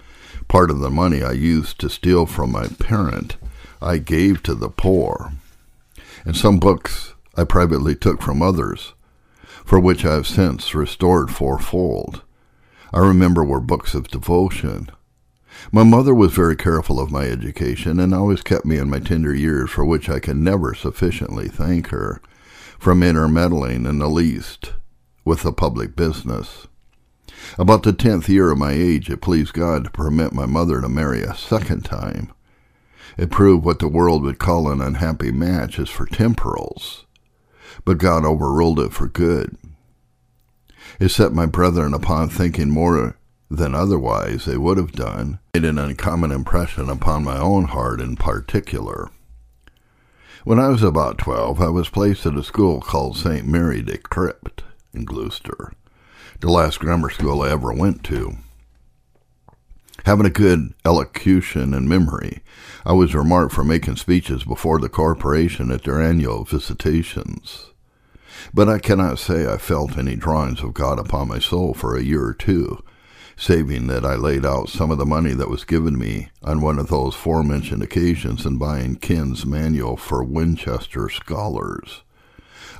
Part 0.49 0.71
of 0.71 0.81
the 0.81 0.91
money 0.91 1.23
I 1.23 1.33
used 1.33 1.79
to 1.81 1.91
steal 1.91 2.27
from 2.27 2.51
my 2.51 2.67
parent 2.67 3.37
I 3.81 3.99
gave 3.99 4.43
to 4.43 4.55
the 4.55 4.71
poor, 4.71 5.33
and 6.25 6.37
some 6.37 6.59
books 6.59 7.15
I 7.37 7.45
privately 7.45 7.95
took 7.95 8.21
from 8.21 8.43
others 8.43 8.95
for 9.69 9.79
which 9.79 10.03
I 10.03 10.15
have 10.15 10.27
since 10.27 10.75
restored 10.75 11.31
fourfold. 11.31 12.23
I 12.91 13.01
remember 13.01 13.45
were 13.45 13.61
books 13.61 13.93
of 13.93 14.09
devotion. 14.09 14.89
My 15.71 15.83
mother 15.83 16.15
was 16.15 16.33
very 16.33 16.57
careful 16.57 16.99
of 16.99 17.11
my 17.11 17.27
education 17.27 18.01
and 18.01 18.15
always 18.15 18.41
kept 18.41 18.65
me 18.65 18.79
in 18.79 18.89
my 18.89 18.99
tender 18.99 19.35
years, 19.35 19.69
for 19.69 19.85
which 19.85 20.09
I 20.09 20.21
can 20.21 20.43
never 20.43 20.73
sufficiently 20.73 21.49
thank 21.49 21.89
her, 21.89 22.23
from 22.79 23.03
intermeddling 23.03 23.85
in 23.85 23.99
the 23.99 24.09
least 24.09 24.73
with 25.27 25.43
the 25.43 25.53
public 25.53 25.95
business. 25.95 26.67
About 27.59 27.83
the 27.83 27.93
tenth 27.93 28.27
year 28.27 28.51
of 28.51 28.57
my 28.57 28.73
age, 28.73 29.11
it 29.11 29.21
pleased 29.21 29.53
God 29.53 29.85
to 29.85 29.91
permit 29.91 30.33
my 30.33 30.47
mother 30.47 30.81
to 30.81 30.89
marry 30.89 31.21
a 31.21 31.35
second 31.35 31.85
time. 31.85 32.33
It 33.19 33.31
proved 33.31 33.67
what 33.67 33.81
the 33.81 33.89
world 33.89 34.23
would 34.23 34.39
call 34.39 34.73
an 34.73 34.81
unhappy 34.81 35.31
match 35.31 35.79
as 35.79 35.91
for 35.91 36.07
temporals 36.07 37.05
but 37.85 37.99
God 37.99 38.25
overruled 38.25 38.81
it 38.81 38.93
for 38.93 39.09
good. 39.09 39.57
It 41.01 41.11
set 41.11 41.33
my 41.33 41.47
brethren 41.47 41.95
upon 41.95 42.29
thinking 42.29 42.71
more 42.71 43.17
than 43.51 43.75
otherwise 43.75 44.45
they 44.45 44.57
would 44.57 44.79
have 44.79 44.93
done, 44.93 45.39
made 45.55 45.65
an 45.65 45.79
uncommon 45.79 46.33
impression 46.33 46.89
upon 46.89 47.25
my 47.25 47.39
own 47.39 47.65
heart 47.65 48.01
in 48.01 48.17
particular. 48.17 49.11
When 50.45 50.59
I 50.59 50.69
was 50.69 50.83
about 50.83 51.19
twelve, 51.19 51.61
I 51.61 51.69
was 51.69 51.89
placed 51.89 52.25
at 52.27 52.37
a 52.37 52.43
school 52.43 52.81
called 52.81 53.17
St. 53.17 53.47
Mary 53.47 53.83
de 53.83 53.99
Crypt 53.99 54.65
in 54.95 55.05
Gloucester, 55.05 55.73
the 56.41 56.51
last 56.51 56.79
grammar 56.79 57.11
school 57.11 57.43
I 57.43 57.51
ever 57.51 57.73
went 57.73 58.03
to. 58.05 58.39
Having 60.09 60.25
a 60.25 60.31
good 60.31 60.73
elocution 60.87 61.75
and 61.75 61.87
memory, 61.87 62.41
I 62.87 62.95
was 62.95 63.15
remarked 63.15 63.53
for 63.53 63.63
making 63.63 63.97
speeches 63.97 64.43
before 64.43 64.79
the 64.79 64.89
corporation 64.89 65.71
at 65.71 65.85
their 65.85 66.01
annual 66.01 66.45
visitations. 66.45 67.67
But 68.55 68.71
I 68.71 68.79
cannot 68.79 69.19
say 69.19 69.47
I 69.47 69.59
felt 69.59 69.99
any 69.99 70.17
drawings 70.17 70.63
of 70.63 70.73
God 70.73 70.99
upon 70.99 71.29
my 71.29 71.39
soul 71.39 71.75
for 71.75 71.95
a 71.95 72.03
year 72.03 72.25
or 72.25 72.33
two, 72.33 72.83
saving 73.37 73.89
that 73.89 74.07
I 74.07 74.15
laid 74.15 74.47
out 74.47 74.71
some 74.71 74.91
of 74.91 74.97
the 74.97 75.05
money 75.05 75.35
that 75.35 75.51
was 75.51 75.65
given 75.65 75.99
me 75.99 76.31
on 76.43 76.63
one 76.63 76.79
of 76.79 76.89
those 76.89 77.15
forementioned 77.15 77.83
occasions 77.83 78.47
in 78.47 78.57
buying 78.57 78.97
Ken's 78.97 79.45
Manual 79.45 79.99
for 79.99 80.25
Winchester 80.25 81.11
Scholars, 81.11 82.01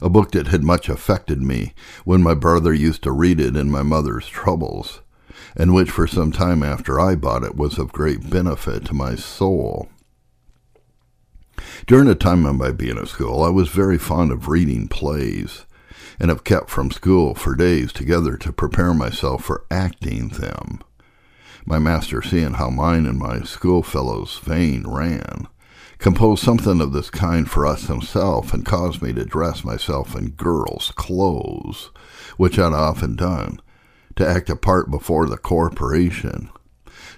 a 0.01 0.09
book 0.09 0.31
that 0.31 0.47
had 0.47 0.65
much 0.65 0.89
affected 0.89 1.43
me 1.43 1.75
when 2.07 2.23
my 2.23 2.33
brother 2.33 2.73
used 2.73 3.03
to 3.03 3.13
read 3.13 3.39
it 3.39 3.55
in 3.55 3.71
my 3.71 3.83
mother's 3.83 4.27
troubles 4.27 5.03
and 5.57 5.75
which 5.75 5.91
for 5.91 6.07
some 6.07 6.33
time 6.33 6.63
after 6.63 7.01
I 7.01 7.15
bought 7.15 7.45
it 7.45 7.57
was 7.57 7.79
of 7.79 7.93
great 7.93 8.29
benefit 8.31 8.85
to 8.87 8.95
my 8.95 9.15
soul. 9.15 9.89
During 11.87 12.07
the 12.07 12.15
time 12.15 12.47
of 12.47 12.57
my 12.57 12.71
being 12.71 12.99
at 12.99 13.09
school, 13.09 13.43
I 13.43 13.49
was 13.49 13.69
very 13.69 13.99
fond 13.99 14.31
of 14.31 14.49
reading 14.49 14.89
plays, 14.89 15.65
and 16.21 16.29
have 16.29 16.45
kept 16.45 16.71
from 16.71 16.91
school 16.91 17.35
for 17.35 17.55
days 17.55 17.93
together 17.93 18.37
to 18.37 18.53
prepare 18.53 18.95
myself 18.95 19.45
for 19.45 19.65
acting 19.71 20.29
them. 20.29 20.81
My 21.65 21.79
master, 21.79 22.23
seeing 22.23 22.55
how 22.55 22.71
mine 22.71 23.07
and 23.07 23.19
my 23.19 23.43
schoolfellows' 23.43 24.39
vein 24.39 24.85
ran, 24.87 25.49
composed 25.99 26.43
something 26.43 26.81
of 26.81 26.93
this 26.93 27.11
kind 27.11 27.51
for 27.51 27.67
us 27.67 27.89
himself, 27.89 28.55
and 28.55 28.65
caused 28.65 29.03
me 29.03 29.13
to 29.13 29.25
dress 29.25 29.65
myself 29.65 30.17
in 30.17 30.31
girls' 30.31 30.93
clothes, 30.97 31.91
which 32.37 32.59
I'd 32.59 32.73
often 32.73 33.17
done, 33.17 33.61
to 34.19 34.29
act 34.29 34.51
a 34.51 34.57
part 34.57 34.91
before 34.91 35.27
the 35.27 35.37
corporation. 35.37 36.51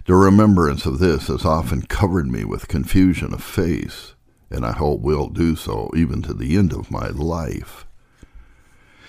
The 0.05 0.15
remembrance 0.15 0.85
of 0.85 0.99
this 0.99 1.29
has 1.29 1.47
often 1.47 1.81
covered 1.83 2.27
me 2.27 2.45
with 2.45 2.69
confusion 2.69 3.33
of 3.33 3.43
face, 3.43 4.13
and 4.51 4.67
I 4.67 4.73
hope 4.73 5.01
will 5.01 5.29
do 5.29 5.57
so 5.57 5.91
even 5.97 6.21
to 6.21 6.35
the 6.35 6.59
end 6.59 6.75
of 6.75 6.91
my 6.91 7.09
life. 7.09 7.87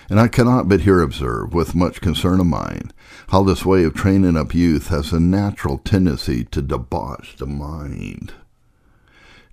And 0.09 0.21
I 0.21 0.29
cannot 0.29 0.69
but 0.69 0.81
here 0.81 1.01
observe, 1.01 1.53
with 1.53 1.75
much 1.75 1.99
concern 1.99 2.39
of 2.39 2.45
mine, 2.45 2.93
how 3.27 3.43
this 3.43 3.65
way 3.65 3.83
of 3.83 3.93
training 3.93 4.37
up 4.37 4.53
youth 4.55 4.87
has 4.87 5.11
a 5.11 5.19
natural 5.19 5.77
tendency 5.77 6.45
to 6.45 6.61
debauch 6.61 7.35
the 7.35 7.45
mind, 7.45 8.31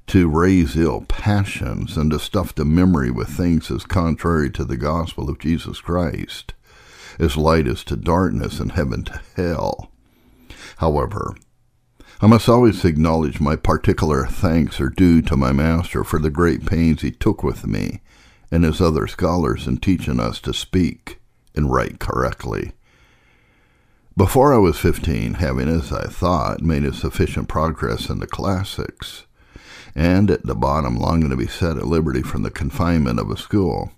to 0.06 0.28
raise 0.28 0.76
ill 0.76 1.00
passions, 1.08 1.96
and 1.96 2.12
to 2.12 2.20
stuff 2.20 2.54
the 2.54 2.64
memory 2.64 3.10
with 3.10 3.30
things 3.30 3.68
as 3.68 3.84
contrary 3.84 4.48
to 4.50 4.64
the 4.64 4.76
gospel 4.76 5.28
of 5.28 5.40
Jesus 5.40 5.80
Christ 5.80 6.54
as 7.18 7.36
light 7.36 7.66
as 7.66 7.84
to 7.84 7.96
darkness 7.96 8.60
and 8.60 8.72
heaven 8.72 9.04
to 9.04 9.20
hell. 9.36 9.90
However, 10.78 11.34
I 12.20 12.26
must 12.26 12.48
always 12.48 12.84
acknowledge 12.84 13.40
my 13.40 13.56
particular 13.56 14.26
thanks 14.26 14.80
are 14.80 14.88
due 14.88 15.22
to 15.22 15.36
my 15.36 15.52
master 15.52 16.02
for 16.02 16.18
the 16.18 16.30
great 16.30 16.66
pains 16.66 17.02
he 17.02 17.10
took 17.10 17.42
with 17.42 17.66
me 17.66 18.00
and 18.50 18.64
his 18.64 18.80
other 18.80 19.06
scholars 19.06 19.66
in 19.66 19.78
teaching 19.78 20.18
us 20.18 20.40
to 20.40 20.52
speak 20.52 21.20
and 21.54 21.70
write 21.70 22.00
correctly. 22.00 22.72
Before 24.16 24.52
I 24.52 24.58
was 24.58 24.78
fifteen, 24.78 25.34
having, 25.34 25.68
as 25.68 25.92
I 25.92 26.06
thought, 26.06 26.60
made 26.60 26.84
a 26.84 26.92
sufficient 26.92 27.48
progress 27.48 28.08
in 28.08 28.18
the 28.18 28.26
classics, 28.26 29.26
and 29.94 30.28
at 30.28 30.44
the 30.44 30.56
bottom 30.56 30.96
longing 30.96 31.30
to 31.30 31.36
be 31.36 31.46
set 31.46 31.76
at 31.76 31.86
liberty 31.86 32.22
from 32.22 32.42
the 32.42 32.50
confinement 32.50 33.20
of 33.20 33.30
a 33.30 33.36
school, 33.36 33.92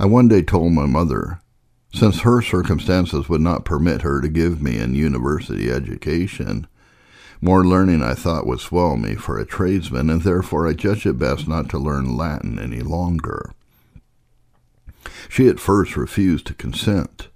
I 0.00 0.06
one 0.06 0.26
day 0.26 0.42
told 0.42 0.72
my 0.72 0.86
mother 0.86 1.40
since 1.96 2.20
her 2.20 2.42
circumstances 2.42 3.26
would 3.26 3.40
not 3.40 3.64
permit 3.64 4.02
her 4.02 4.20
to 4.20 4.28
give 4.28 4.60
me 4.60 4.76
an 4.76 4.94
university 4.94 5.70
education, 5.70 6.66
more 7.40 7.64
learning 7.64 8.02
I 8.02 8.12
thought 8.12 8.46
would 8.46 8.60
swell 8.60 8.98
me 8.98 9.14
for 9.14 9.38
a 9.38 9.46
tradesman, 9.46 10.10
and 10.10 10.20
therefore 10.20 10.68
I 10.68 10.74
judged 10.74 11.06
it 11.06 11.18
best 11.18 11.48
not 11.48 11.70
to 11.70 11.78
learn 11.78 12.14
Latin 12.14 12.58
any 12.58 12.80
longer. 12.80 13.52
She 15.30 15.48
at 15.48 15.58
first 15.58 15.96
refused 15.96 16.46
to 16.48 16.54
consent, 16.54 17.28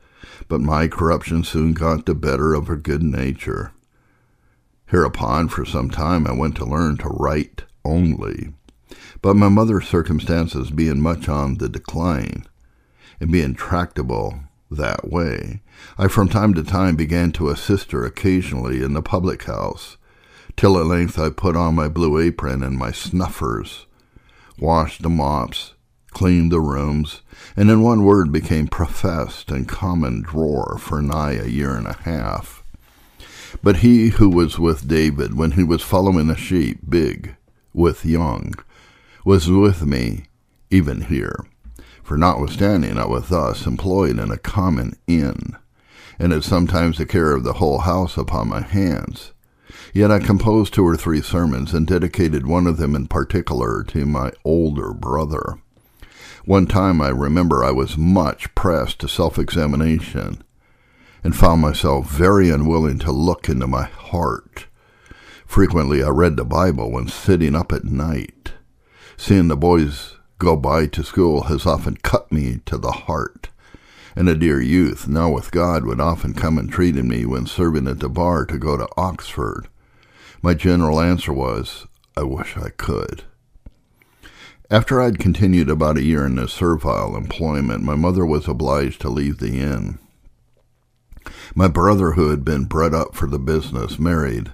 but 0.47 0.61
my 0.61 0.88
corruption 0.88 1.43
soon 1.43 1.73
got 1.73 2.05
the 2.05 2.14
better 2.14 2.52
of 2.52 2.67
her 2.67 2.76
good 2.76 3.02
nature. 3.02 3.73
Hereupon, 4.87 5.49
for 5.49 5.64
some 5.64 5.88
time, 5.88 6.26
I 6.26 6.33
went 6.33 6.57
to 6.57 6.67
learn 6.67 6.99
to 6.99 7.09
write 7.09 7.62
only. 7.83 8.52
But 9.23 9.37
my 9.37 9.49
mother's 9.49 9.88
circumstances 9.88 10.71
being 10.71 11.00
much 11.00 11.31
on 11.31 11.57
the 11.57 11.69
decline, 11.69 12.47
and 13.21 13.33
being 13.33 13.55
tractable 13.55 14.40
that 14.71 15.11
way. 15.11 15.62
I 15.99 16.09
from 16.09 16.29
time 16.29 16.55
to 16.55 16.62
time 16.62 16.97
began 16.97 17.33
to 17.33 17.49
assist 17.49 17.93
her 17.93 18.05
occasionally 18.05 18.83
in 18.83 18.93
the 18.93 19.03
public 19.03 19.45
house, 19.45 19.97
till 20.57 20.79
at 20.79 20.87
length 20.87 21.19
I 21.19 21.31
put 21.31 21.57
on 21.57 21.75
my 21.75 21.89
blue 21.89 22.19
apron 22.19 22.62
and 22.62 22.77
my 22.77 22.93
snuffers, 22.93 23.87
washed 24.59 25.03
the 25.03 25.11
mops, 25.11 25.75
cleaned 26.11 26.53
the 26.53 26.61
rooms, 26.61 27.23
and 27.57 27.71
in 27.71 27.83
one 27.83 28.05
word 28.05 28.33
became 28.33 28.69
professed 28.69 29.50
and 29.50 29.69
common 29.69 30.23
drawer 30.23 30.77
for 30.79 31.00
nigh 31.00 31.33
a 31.33 31.47
year 31.47 31.75
and 31.75 31.87
a 31.87 31.97
half. 32.05 32.62
But 33.62 33.79
he 33.79 34.11
who 34.11 34.29
was 34.29 34.59
with 34.59 34.87
David 34.87 35.37
when 35.37 35.53
he 35.53 35.65
was 35.65 35.83
following 35.83 36.29
the 36.29 36.37
sheep, 36.37 36.81
big, 36.89 37.37
with 37.73 38.05
young, 38.05 38.55
was 39.25 39.50
with 39.50 39.85
me 39.85 40.25
even 40.71 41.03
here. 41.03 41.47
For 42.11 42.17
notwithstanding 42.17 42.99
I 42.99 43.07
was 43.07 43.29
thus 43.29 43.69
employed 43.69 44.19
in 44.19 44.33
a 44.33 44.37
common 44.37 44.97
inn, 45.07 45.57
and 46.19 46.33
had 46.33 46.43
sometimes 46.43 46.99
the 46.99 47.07
care 47.07 47.31
of 47.37 47.45
the 47.45 47.52
whole 47.52 47.79
house 47.79 48.17
upon 48.17 48.49
my 48.49 48.62
hands, 48.62 49.31
Yet 49.95 50.11
I 50.11 50.19
composed 50.19 50.75
two 50.75 50.85
or 50.85 50.97
three 50.97 51.23
sermons 51.23 51.73
and 51.73 51.87
dedicated 51.87 52.49
one 52.49 52.67
of 52.67 52.79
them 52.79 52.97
in 52.97 53.07
particular 53.07 53.85
to 53.85 54.07
my 54.07 54.33
older 54.45 54.93
brother. 54.93 55.61
One 56.45 56.67
time 56.67 57.00
I 57.00 57.11
remember 57.11 57.62
I 57.62 57.71
was 57.71 57.97
much 57.97 58.52
pressed 58.57 58.99
to 58.99 59.09
self-examination 59.09 60.43
and 61.23 61.37
found 61.37 61.62
myself 61.62 62.11
very 62.11 62.50
unwilling 62.50 62.99
to 62.99 63.12
look 63.12 63.49
into 63.49 63.69
my 63.69 63.85
heart. 63.85 64.67
Frequently 65.47 66.02
I 66.02 66.09
read 66.09 66.37
the 66.37 66.45
Bible 66.45 66.90
when 66.90 67.07
sitting 67.07 67.55
up 67.55 67.71
at 67.71 67.85
night. 67.85 68.55
Seeing 69.17 69.47
the 69.47 69.57
boys 69.57 70.17
go 70.40 70.56
by 70.56 70.87
to 70.87 71.04
school 71.04 71.42
has 71.44 71.64
often 71.64 71.97
cut 71.99 72.32
me 72.32 72.59
to 72.66 72.76
the 72.76 72.90
heart 72.90 73.50
and 74.16 74.28
a 74.28 74.35
dear 74.35 74.61
youth, 74.61 75.06
now 75.09 75.30
with 75.30 75.50
God, 75.50 75.85
would 75.85 76.00
often 76.00 76.35
come 76.35 76.59
and 76.59 76.70
treat 76.70 76.94
me 76.97 77.25
when 77.25 77.47
serving 77.47 77.87
at 77.87 78.00
the 78.00 78.09
bar 78.09 78.44
to 78.47 78.59
go 78.59 78.76
to 78.76 78.88
Oxford. 78.97 79.68
My 80.42 80.54
general 80.54 81.00
answer 81.00 81.32
was, 81.32 81.87
I 82.16 82.25
wish 82.25 82.56
I 82.56 82.70
could. 82.70 83.25
After 84.70 85.00
I'd 85.00 85.18
continued 85.18 85.68
about 85.68 85.99
a 85.99 86.02
year 86.02 86.26
in 86.26 86.37
this 86.37 86.52
servile 86.52 87.16
employment, 87.16 87.82
my 87.82 87.94
mother 87.94 88.25
was 88.25 88.49
obliged 88.49 89.00
to 89.02 89.09
leave 89.09 89.38
the 89.38 89.61
inn. 89.61 89.99
My 91.54 91.68
brother, 91.68 92.12
who 92.12 92.30
had 92.30 92.44
been 92.44 92.64
bred 92.64 92.94
up 92.94 93.14
for 93.14 93.28
the 93.28 93.38
business, 93.38 93.99
married, 93.99 94.52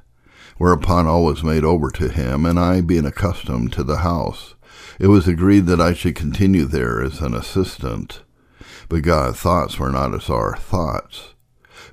whereupon 0.58 1.06
all 1.06 1.24
was 1.24 1.44
made 1.44 1.64
over 1.64 1.90
to 1.90 2.08
him, 2.08 2.44
and 2.44 2.58
I, 2.58 2.80
being 2.80 3.04
accustomed 3.04 3.72
to 3.74 3.84
the 3.84 3.98
house, 3.98 4.54
it 4.98 5.08
was 5.08 5.28
agreed 5.28 5.66
that 5.66 5.80
I 5.80 5.92
should 5.92 6.14
continue 6.14 6.64
there 6.64 7.02
as 7.02 7.20
an 7.20 7.34
assistant. 7.34 8.22
But 8.88 9.02
God's 9.02 9.38
thoughts 9.38 9.78
were 9.78 9.90
not 9.90 10.14
as 10.14 10.30
our 10.30 10.56
thoughts. 10.56 11.34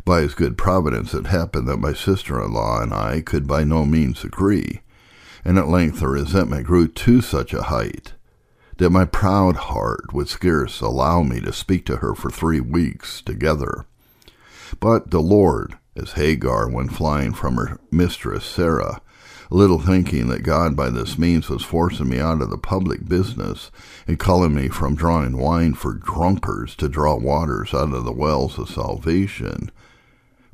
By 0.06 0.22
his 0.22 0.36
good 0.36 0.58
providence 0.58 1.14
it 1.14 1.28
happened 1.28 1.68
that 1.68 1.78
my 1.78 1.94
sister-in-law 1.94 2.82
and 2.82 2.94
I 2.94 3.22
could 3.22 3.48
by 3.48 3.64
no 3.64 3.86
means 3.86 4.24
agree, 4.24 4.82
and 5.46 5.58
at 5.58 5.68
length 5.68 6.00
the 6.00 6.08
resentment 6.08 6.66
grew 6.66 6.88
to 6.88 7.22
such 7.22 7.54
a 7.54 7.64
height 7.64 8.14
that 8.78 8.90
my 8.90 9.06
proud 9.06 9.56
heart 9.56 10.14
would 10.14 10.28
scarce 10.28 10.82
allow 10.82 11.24
me 11.24 11.40
to 11.42 11.54
speak 11.54 11.86
to 11.86 11.98
her 11.98 12.16
for 12.16 12.30
three 12.30 12.60
weeks 12.60 13.22
together. 13.22 13.86
But 14.80 15.12
the 15.12 15.22
Lord, 15.22 15.78
as 15.96 16.14
Hagar 16.14 16.70
went 16.70 16.94
flying 16.94 17.34
from 17.34 17.56
her 17.56 17.80
mistress 17.92 18.46
Sarah, 18.46 19.02
little 19.54 19.80
thinking 19.80 20.30
that 20.30 20.42
God 20.42 20.76
by 20.76 20.90
this 20.90 21.18
means 21.20 21.48
was 21.48 21.64
forcing 21.64 22.10
me 22.10 22.20
out 22.20 22.42
of 22.42 22.50
the 22.50 22.58
public 22.58 23.08
business 23.08 23.70
and 24.08 24.18
calling 24.18 24.56
me 24.56 24.68
from 24.68 24.96
drawing 24.96 25.38
wine 25.38 25.76
for 25.76 25.94
drunkards 25.94 26.76
to 26.78 26.90
draw 26.90 27.16
waters 27.16 27.72
out 27.72 27.94
of 27.94 28.04
the 28.04 28.12
wells 28.12 28.58
of 28.58 28.68
salvation, 28.68 29.70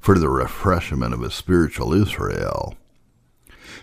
for 0.01 0.19
the 0.19 0.27
refreshment 0.27 1.13
of 1.13 1.21
his 1.21 1.33
spiritual 1.33 1.93
Israel. 1.93 2.75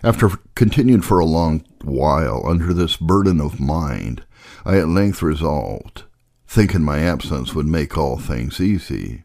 After 0.04 0.28
continued 0.54 1.04
for 1.04 1.18
a 1.18 1.24
long 1.24 1.64
while 1.82 2.46
under 2.46 2.74
this 2.74 2.98
burden 2.98 3.40
of 3.40 3.58
mind, 3.58 4.22
I 4.66 4.76
at 4.76 4.88
length 4.88 5.22
resolved, 5.22 6.04
thinking 6.46 6.82
my 6.82 6.98
absence 6.98 7.54
would 7.54 7.66
make 7.66 7.96
all 7.96 8.18
things 8.18 8.60
easy, 8.60 9.24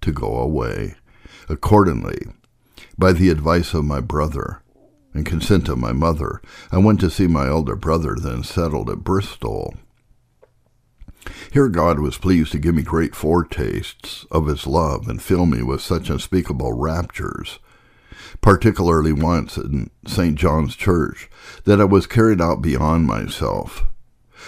to 0.00 0.12
go 0.12 0.38
away. 0.38 0.94
Accordingly, 1.50 2.26
by 2.96 3.12
the 3.12 3.28
advice 3.28 3.74
of 3.74 3.84
my 3.84 4.00
brother 4.00 4.62
and 5.16 5.24
consent 5.24 5.68
of 5.68 5.78
my 5.78 5.92
mother, 5.92 6.42
I 6.70 6.76
went 6.76 7.00
to 7.00 7.10
see 7.10 7.26
my 7.26 7.48
elder 7.48 7.74
brother, 7.74 8.16
then 8.20 8.44
settled 8.44 8.90
at 8.90 9.02
Bristol. 9.02 9.74
Here 11.50 11.68
God 11.68 11.98
was 11.98 12.18
pleased 12.18 12.52
to 12.52 12.58
give 12.58 12.74
me 12.74 12.82
great 12.82 13.16
foretastes 13.16 14.26
of 14.30 14.46
his 14.46 14.66
love 14.66 15.08
and 15.08 15.20
fill 15.20 15.46
me 15.46 15.62
with 15.62 15.80
such 15.80 16.10
unspeakable 16.10 16.74
raptures, 16.74 17.58
particularly 18.42 19.12
once 19.12 19.56
in 19.56 19.90
St. 20.06 20.36
John's 20.36 20.76
Church, 20.76 21.30
that 21.64 21.80
I 21.80 21.84
was 21.84 22.06
carried 22.06 22.40
out 22.40 22.60
beyond 22.60 23.06
myself. 23.06 23.84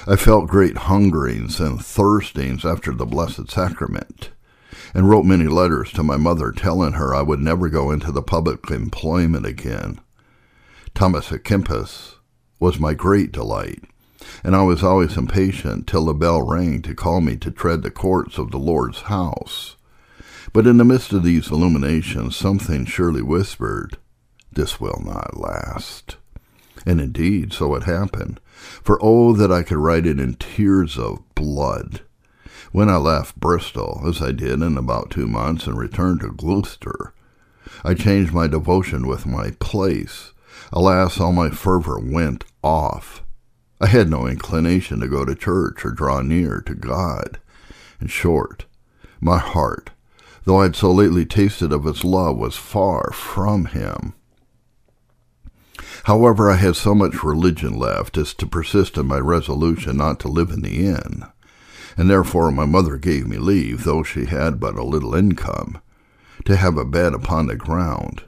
I 0.06 0.16
felt 0.16 0.48
great 0.48 0.76
hungerings 0.76 1.60
and 1.60 1.78
thirstings 1.78 2.64
after 2.64 2.92
the 2.92 3.06
Blessed 3.06 3.50
Sacrament, 3.50 4.30
and 4.94 5.08
wrote 5.08 5.24
many 5.24 5.46
letters 5.46 5.90
to 5.92 6.02
my 6.02 6.16
mother 6.16 6.52
telling 6.52 6.92
her 6.92 7.14
I 7.14 7.22
would 7.22 7.40
never 7.40 7.68
go 7.68 7.90
into 7.90 8.12
the 8.12 8.22
public 8.22 8.70
employment 8.70 9.46
again. 9.46 10.00
Thomas 10.98 11.28
à 11.28 11.38
Kempis 11.38 12.16
was 12.58 12.80
my 12.80 12.92
great 12.92 13.30
delight 13.30 13.84
and 14.42 14.56
I 14.56 14.64
was 14.64 14.82
always 14.82 15.16
impatient 15.16 15.86
till 15.86 16.06
the 16.06 16.12
bell 16.12 16.42
rang 16.42 16.82
to 16.82 16.92
call 16.92 17.20
me 17.20 17.36
to 17.36 17.52
tread 17.52 17.84
the 17.84 17.90
courts 17.92 18.36
of 18.36 18.50
the 18.50 18.58
Lord's 18.58 19.02
house. 19.02 19.76
But 20.52 20.66
in 20.66 20.76
the 20.76 20.84
midst 20.84 21.12
of 21.12 21.22
these 21.22 21.52
illuminations, 21.52 22.34
something 22.34 22.84
surely 22.84 23.22
whispered, 23.22 23.96
This 24.52 24.80
will 24.80 25.00
not 25.04 25.38
last. 25.38 26.16
And 26.84 27.00
indeed, 27.00 27.52
so 27.52 27.76
it 27.76 27.84
happened. 27.84 28.40
For 28.82 28.98
oh, 29.00 29.34
that 29.34 29.52
I 29.52 29.62
could 29.62 29.78
write 29.78 30.04
it 30.04 30.18
in 30.18 30.34
tears 30.34 30.98
of 30.98 31.22
blood. 31.36 32.00
When 32.72 32.88
I 32.88 32.96
left 32.96 33.38
Bristol, 33.38 34.02
as 34.04 34.20
I 34.20 34.32
did 34.32 34.62
in 34.62 34.76
about 34.76 35.10
two 35.10 35.28
months, 35.28 35.68
and 35.68 35.78
returned 35.78 36.22
to 36.22 36.32
Gloucester, 36.32 37.14
I 37.84 37.94
changed 37.94 38.32
my 38.32 38.48
devotion 38.48 39.06
with 39.06 39.26
my 39.26 39.52
place. 39.60 40.32
Alas, 40.72 41.20
all 41.20 41.32
my 41.32 41.50
fervor 41.50 41.98
went 41.98 42.44
off 42.62 43.22
I 43.80 43.86
had 43.86 44.10
no 44.10 44.26
inclination 44.26 44.98
to 45.00 45.08
go 45.08 45.24
to 45.24 45.36
church 45.36 45.84
or 45.84 45.92
draw 45.92 46.20
near 46.20 46.60
to 46.62 46.74
God. 46.74 47.38
In 48.00 48.08
short, 48.08 48.66
my 49.20 49.38
heart, 49.38 49.90
though 50.44 50.60
I 50.60 50.64
had 50.64 50.76
so 50.76 50.90
lately 50.90 51.24
tasted 51.24 51.72
of 51.72 51.84
his 51.84 52.02
love, 52.02 52.36
was 52.36 52.56
far 52.56 53.12
from 53.12 53.66
him. 53.66 54.14
However, 56.04 56.50
I 56.50 56.56
had 56.56 56.74
so 56.74 56.94
much 56.94 57.22
religion 57.22 57.78
left 57.78 58.16
as 58.16 58.34
to 58.34 58.46
persist 58.46 58.96
in 58.96 59.06
my 59.06 59.18
resolution 59.18 59.96
not 59.96 60.18
to 60.20 60.28
live 60.28 60.50
in 60.50 60.62
the 60.62 60.86
inn, 60.86 61.24
and 61.96 62.10
therefore 62.10 62.50
my 62.50 62.64
mother 62.64 62.96
gave 62.96 63.28
me 63.28 63.38
leave, 63.38 63.84
though 63.84 64.02
she 64.02 64.24
had 64.24 64.58
but 64.58 64.76
a 64.76 64.84
little 64.84 65.14
income, 65.14 65.80
to 66.46 66.56
have 66.56 66.76
a 66.76 66.84
bed 66.84 67.14
upon 67.14 67.46
the 67.46 67.56
ground, 67.56 68.24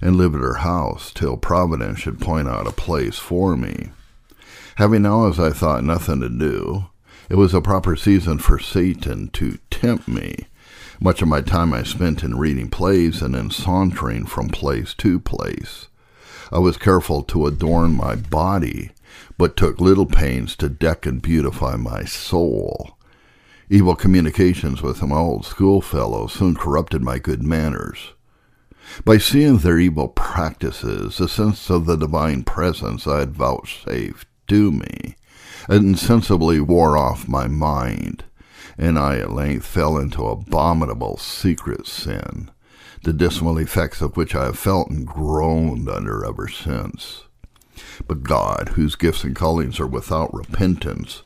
and 0.00 0.16
live 0.16 0.34
at 0.34 0.40
her 0.40 0.54
house 0.54 1.12
till 1.12 1.36
Providence 1.36 1.98
should 1.98 2.20
point 2.20 2.48
out 2.48 2.66
a 2.66 2.72
place 2.72 3.18
for 3.18 3.56
me. 3.56 3.90
Having 4.76 5.02
now, 5.02 5.26
as 5.26 5.38
I 5.38 5.50
thought, 5.50 5.84
nothing 5.84 6.20
to 6.20 6.28
do, 6.28 6.86
it 7.28 7.36
was 7.36 7.54
a 7.54 7.60
proper 7.60 7.96
season 7.96 8.38
for 8.38 8.58
Satan 8.58 9.28
to 9.30 9.58
tempt 9.70 10.08
me. 10.08 10.46
Much 11.00 11.22
of 11.22 11.28
my 11.28 11.40
time 11.40 11.72
I 11.72 11.82
spent 11.82 12.22
in 12.22 12.38
reading 12.38 12.68
plays 12.68 13.22
and 13.22 13.34
in 13.34 13.50
sauntering 13.50 14.26
from 14.26 14.48
place 14.48 14.94
to 14.94 15.20
place. 15.20 15.88
I 16.52 16.58
was 16.58 16.76
careful 16.76 17.22
to 17.24 17.46
adorn 17.46 17.92
my 17.92 18.16
body, 18.16 18.90
but 19.38 19.56
took 19.56 19.80
little 19.80 20.06
pains 20.06 20.56
to 20.56 20.68
deck 20.68 21.06
and 21.06 21.22
beautify 21.22 21.76
my 21.76 22.04
soul. 22.04 22.98
Evil 23.68 23.94
communications 23.94 24.82
with 24.82 25.00
my 25.02 25.16
old 25.16 25.46
schoolfellows 25.46 26.32
soon 26.32 26.56
corrupted 26.56 27.02
my 27.02 27.18
good 27.18 27.42
manners. 27.42 28.14
By 29.04 29.18
seeing 29.18 29.58
their 29.58 29.78
evil 29.78 30.08
practices, 30.08 31.20
a 31.20 31.28
sense 31.28 31.70
of 31.70 31.86
the 31.86 31.96
divine 31.96 32.42
presence 32.42 33.06
I 33.06 33.20
had 33.20 33.32
vouchsafed 33.32 34.26
to 34.48 34.72
me, 34.72 35.16
insensibly 35.68 36.60
wore 36.60 36.96
off 36.96 37.28
my 37.28 37.46
mind, 37.46 38.24
and 38.76 38.98
I 38.98 39.18
at 39.18 39.32
length 39.32 39.64
fell 39.64 39.96
into 39.96 40.26
abominable 40.26 41.16
secret 41.18 41.86
sin, 41.86 42.50
the 43.04 43.12
dismal 43.12 43.58
effects 43.58 44.00
of 44.00 44.16
which 44.16 44.34
I 44.34 44.46
have 44.46 44.58
felt 44.58 44.90
and 44.90 45.06
groaned 45.06 45.88
under 45.88 46.24
ever 46.24 46.48
since. 46.48 47.24
But 48.06 48.22
God, 48.22 48.70
whose 48.74 48.96
gifts 48.96 49.24
and 49.24 49.36
callings 49.36 49.78
are 49.78 49.86
without 49.86 50.34
repentance, 50.34 51.22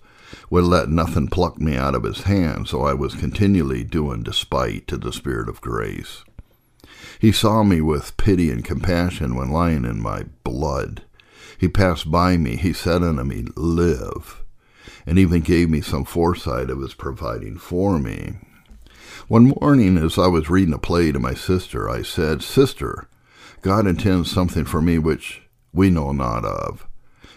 would 0.50 0.64
let 0.64 0.88
nothing 0.88 1.28
pluck 1.28 1.60
me 1.60 1.76
out 1.76 1.94
of 1.94 2.02
his 2.02 2.22
hand, 2.22 2.68
so 2.68 2.82
I 2.82 2.92
was 2.92 3.14
continually 3.14 3.84
doing 3.84 4.22
despite 4.22 4.86
to 4.88 4.96
the 4.96 5.12
Spirit 5.12 5.48
of 5.48 5.60
grace. 5.60 6.24
He 7.24 7.32
saw 7.32 7.62
me 7.62 7.80
with 7.80 8.18
pity 8.18 8.50
and 8.50 8.62
compassion 8.62 9.34
when 9.34 9.50
lying 9.50 9.86
in 9.86 9.98
my 9.98 10.24
blood, 10.44 11.04
he 11.56 11.68
passed 11.68 12.10
by 12.10 12.36
me, 12.36 12.56
he 12.56 12.74
said 12.74 13.02
unto 13.02 13.24
me, 13.24 13.46
Live, 13.56 14.44
and 15.06 15.18
even 15.18 15.40
gave 15.40 15.70
me 15.70 15.80
some 15.80 16.04
foresight 16.04 16.68
of 16.68 16.82
his 16.82 16.92
providing 16.92 17.56
for 17.56 17.98
me. 17.98 18.34
One 19.26 19.54
morning, 19.58 19.96
as 19.96 20.18
I 20.18 20.26
was 20.26 20.50
reading 20.50 20.74
a 20.74 20.78
play 20.78 21.12
to 21.12 21.18
my 21.18 21.32
sister, 21.32 21.88
I 21.88 22.02
said, 22.02 22.42
Sister, 22.42 23.08
God 23.62 23.86
intends 23.86 24.30
something 24.30 24.66
for 24.66 24.82
me 24.82 24.98
which 24.98 25.40
we 25.72 25.88
know 25.88 26.12
not 26.12 26.44
of. 26.44 26.86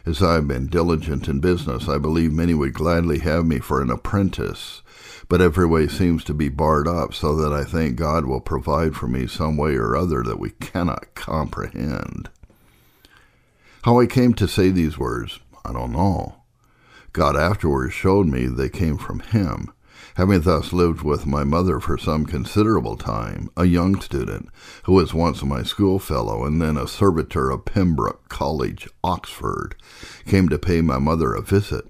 As 0.05 0.21
I 0.21 0.33
have 0.33 0.49
been 0.49 0.67
diligent 0.67 1.29
in 1.29 1.39
business, 1.39 1.87
I 1.87 1.97
believe 1.97 2.33
many 2.33 2.53
would 2.53 2.73
gladly 2.73 3.19
have 3.19 3.45
me 3.45 3.59
for 3.59 3.81
an 3.81 3.89
apprentice, 3.89 4.81
but 5.29 5.41
every 5.41 5.65
way 5.65 5.87
seems 5.87 6.23
to 6.25 6.33
be 6.33 6.49
barred 6.49 6.87
up, 6.87 7.13
so 7.13 7.35
that 7.35 7.53
I 7.53 7.63
think 7.63 7.95
God 7.95 8.25
will 8.25 8.41
provide 8.41 8.95
for 8.95 9.07
me 9.07 9.27
some 9.27 9.57
way 9.57 9.75
or 9.75 9.95
other 9.95 10.23
that 10.23 10.39
we 10.39 10.51
cannot 10.51 11.15
comprehend. 11.15 12.29
How 13.83 13.99
I 13.99 14.05
came 14.05 14.33
to 14.35 14.47
say 14.47 14.69
these 14.69 14.97
words, 14.97 15.39
I 15.65 15.73
don't 15.73 15.91
know. 15.91 16.35
God 17.13 17.35
afterwards 17.35 17.93
showed 17.93 18.27
me 18.27 18.45
they 18.45 18.69
came 18.69 18.97
from 18.97 19.19
Him. 19.21 19.73
Having 20.15 20.41
thus 20.41 20.73
lived 20.73 21.03
with 21.03 21.27
my 21.27 21.43
mother 21.43 21.79
for 21.79 21.97
some 21.97 22.25
considerable 22.25 22.97
time, 22.97 23.49
a 23.55 23.65
young 23.65 24.01
student, 24.01 24.49
who 24.83 24.93
was 24.93 25.13
once 25.13 25.43
my 25.43 25.61
schoolfellow 25.61 26.43
and 26.43 26.61
then 26.61 26.75
a 26.75 26.87
servitor 26.87 27.51
of 27.51 27.65
Pembroke 27.65 28.27
College, 28.27 28.89
Oxford, 29.03 29.75
came 30.25 30.49
to 30.49 30.57
pay 30.57 30.81
my 30.81 30.97
mother 30.97 31.33
a 31.33 31.41
visit. 31.41 31.85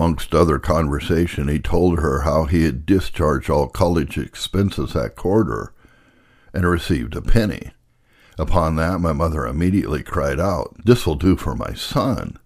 Amongst 0.00 0.34
other 0.34 0.58
conversation, 0.58 1.48
he 1.48 1.58
told 1.58 1.98
her 1.98 2.22
how 2.22 2.44
he 2.44 2.64
had 2.64 2.86
discharged 2.86 3.50
all 3.50 3.68
college 3.68 4.16
expenses 4.16 4.94
that 4.94 5.14
quarter 5.14 5.74
and 6.54 6.66
received 6.66 7.14
a 7.14 7.20
penny. 7.20 7.72
Upon 8.38 8.76
that, 8.76 9.00
my 9.00 9.12
mother 9.12 9.46
immediately 9.46 10.02
cried 10.02 10.40
out, 10.40 10.74
This 10.82 11.06
will 11.06 11.16
do 11.16 11.36
for 11.36 11.54
my 11.54 11.74
son. 11.74 12.38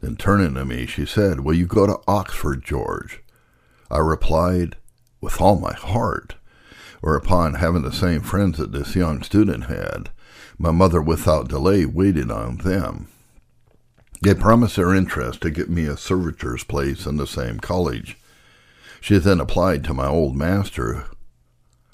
Then 0.00 0.16
turning 0.16 0.54
to 0.54 0.64
me, 0.64 0.86
she 0.86 1.04
said, 1.04 1.40
Will 1.40 1.52
you 1.52 1.66
go 1.66 1.86
to 1.86 2.00
Oxford, 2.08 2.64
George? 2.64 3.20
I 3.90 3.98
replied, 3.98 4.76
With 5.20 5.42
all 5.42 5.60
my 5.60 5.74
heart. 5.74 6.36
Whereupon, 7.02 7.56
having 7.56 7.82
the 7.82 7.92
same 7.92 8.22
friends 8.22 8.56
that 8.56 8.72
this 8.72 8.96
young 8.96 9.22
student 9.22 9.64
had, 9.64 10.08
my 10.56 10.70
mother 10.70 11.02
without 11.02 11.48
delay 11.48 11.84
waited 11.84 12.30
on 12.30 12.56
them. 12.56 13.08
They 14.24 14.32
promised 14.32 14.76
their 14.76 14.94
interest 14.94 15.42
to 15.42 15.50
get 15.50 15.68
me 15.68 15.84
a 15.84 15.98
servitor's 15.98 16.64
place 16.64 17.04
in 17.04 17.18
the 17.18 17.26
same 17.26 17.60
college. 17.60 18.16
She 19.02 19.18
then 19.18 19.38
applied 19.38 19.84
to 19.84 19.92
my 19.92 20.06
old 20.06 20.34
master, 20.34 21.04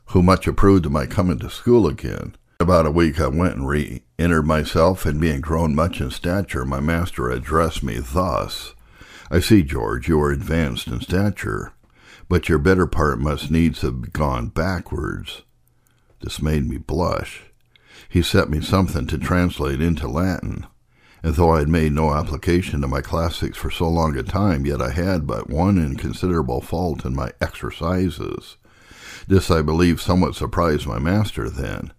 who 0.06 0.22
much 0.22 0.46
approved 0.46 0.86
of 0.86 0.92
my 0.92 1.06
coming 1.06 1.40
to 1.40 1.50
school 1.50 1.88
again. 1.88 2.36
About 2.60 2.86
a 2.86 2.90
week 2.92 3.20
I 3.20 3.26
went 3.26 3.56
and 3.56 3.66
re 3.66 4.04
entered 4.16 4.46
myself, 4.46 5.04
and 5.04 5.20
being 5.20 5.40
grown 5.40 5.74
much 5.74 6.00
in 6.00 6.12
stature, 6.12 6.64
my 6.64 6.78
master 6.78 7.28
addressed 7.30 7.82
me 7.82 7.98
thus 7.98 8.74
I 9.28 9.40
see, 9.40 9.64
George, 9.64 10.06
you 10.06 10.20
are 10.20 10.30
advanced 10.30 10.86
in 10.86 11.00
stature, 11.00 11.72
but 12.28 12.48
your 12.48 12.58
better 12.58 12.86
part 12.86 13.18
must 13.18 13.50
needs 13.50 13.80
have 13.80 14.12
gone 14.12 14.50
backwards. 14.50 15.42
This 16.20 16.40
made 16.40 16.68
me 16.68 16.76
blush. 16.76 17.42
He 18.08 18.22
set 18.22 18.48
me 18.48 18.60
something 18.60 19.08
to 19.08 19.18
translate 19.18 19.80
into 19.80 20.06
Latin, 20.06 20.66
and 21.22 21.34
though 21.34 21.52
I 21.52 21.60
had 21.60 21.68
made 21.68 21.92
no 21.92 22.12
application 22.14 22.80
to 22.80 22.88
my 22.88 23.00
classics 23.00 23.58
for 23.58 23.70
so 23.70 23.88
long 23.88 24.16
a 24.16 24.22
time, 24.22 24.64
yet 24.64 24.80
I 24.80 24.90
had 24.90 25.26
but 25.26 25.50
one 25.50 25.78
inconsiderable 25.78 26.60
fault 26.60 27.04
in 27.04 27.14
my 27.14 27.32
exercises. 27.40 28.56
This, 29.28 29.50
I 29.50 29.62
believe, 29.62 30.00
somewhat 30.00 30.34
surprised 30.34 30.86
my 30.86 30.98
master 30.98 31.50
then, 31.50 31.92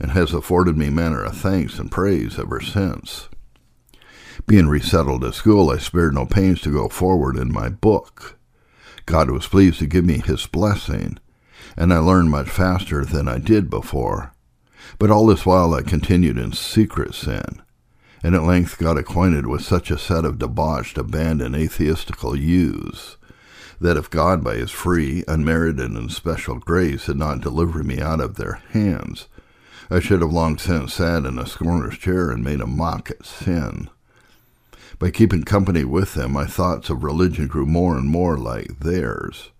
and 0.00 0.12
has 0.12 0.32
afforded 0.32 0.76
me 0.76 0.90
manner 0.90 1.22
of 1.22 1.36
thanks 1.36 1.78
and 1.78 1.90
praise 1.90 2.38
ever 2.38 2.60
since. 2.60 3.28
Being 4.46 4.68
resettled 4.68 5.24
at 5.24 5.34
school, 5.34 5.70
I 5.70 5.78
spared 5.78 6.14
no 6.14 6.26
pains 6.26 6.60
to 6.62 6.72
go 6.72 6.88
forward 6.88 7.36
in 7.36 7.52
my 7.52 7.68
book. 7.68 8.38
God 9.06 9.30
was 9.30 9.46
pleased 9.46 9.78
to 9.80 9.86
give 9.86 10.04
me 10.04 10.18
his 10.18 10.46
blessing, 10.46 11.18
and 11.76 11.92
I 11.92 11.98
learned 11.98 12.30
much 12.30 12.48
faster 12.48 13.04
than 13.04 13.28
I 13.28 13.38
did 13.38 13.68
before. 13.68 14.32
But 14.98 15.10
all 15.10 15.26
this 15.26 15.46
while 15.46 15.74
I 15.74 15.82
continued 15.82 16.38
in 16.38 16.52
secret 16.52 17.14
sin, 17.14 17.61
and 18.22 18.34
at 18.34 18.44
length 18.44 18.78
got 18.78 18.98
acquainted 18.98 19.46
with 19.46 19.62
such 19.62 19.90
a 19.90 19.98
set 19.98 20.24
of 20.24 20.38
debauched, 20.38 20.96
abandoned, 20.96 21.56
atheistical 21.56 22.36
youths, 22.36 23.16
that 23.80 23.96
if 23.96 24.08
God 24.08 24.44
by 24.44 24.56
his 24.56 24.70
free, 24.70 25.24
unmerited, 25.26 25.90
and 25.90 26.10
special 26.12 26.58
grace 26.58 27.06
had 27.06 27.16
not 27.16 27.40
delivered 27.40 27.84
me 27.84 28.00
out 28.00 28.20
of 28.20 28.36
their 28.36 28.62
hands, 28.70 29.26
I 29.90 30.00
should 30.00 30.20
have 30.20 30.32
long 30.32 30.56
since 30.56 30.94
sat 30.94 31.24
in 31.24 31.38
a 31.38 31.46
scorner's 31.46 31.98
chair 31.98 32.30
and 32.30 32.44
made 32.44 32.60
a 32.60 32.66
mock 32.66 33.10
at 33.10 33.26
sin. 33.26 33.90
By 34.98 35.10
keeping 35.10 35.42
company 35.42 35.84
with 35.84 36.14
them, 36.14 36.32
my 36.32 36.46
thoughts 36.46 36.88
of 36.88 37.02
religion 37.02 37.48
grew 37.48 37.66
more 37.66 37.98
and 37.98 38.08
more 38.08 38.38
like 38.38 38.78
theirs. 38.78 39.50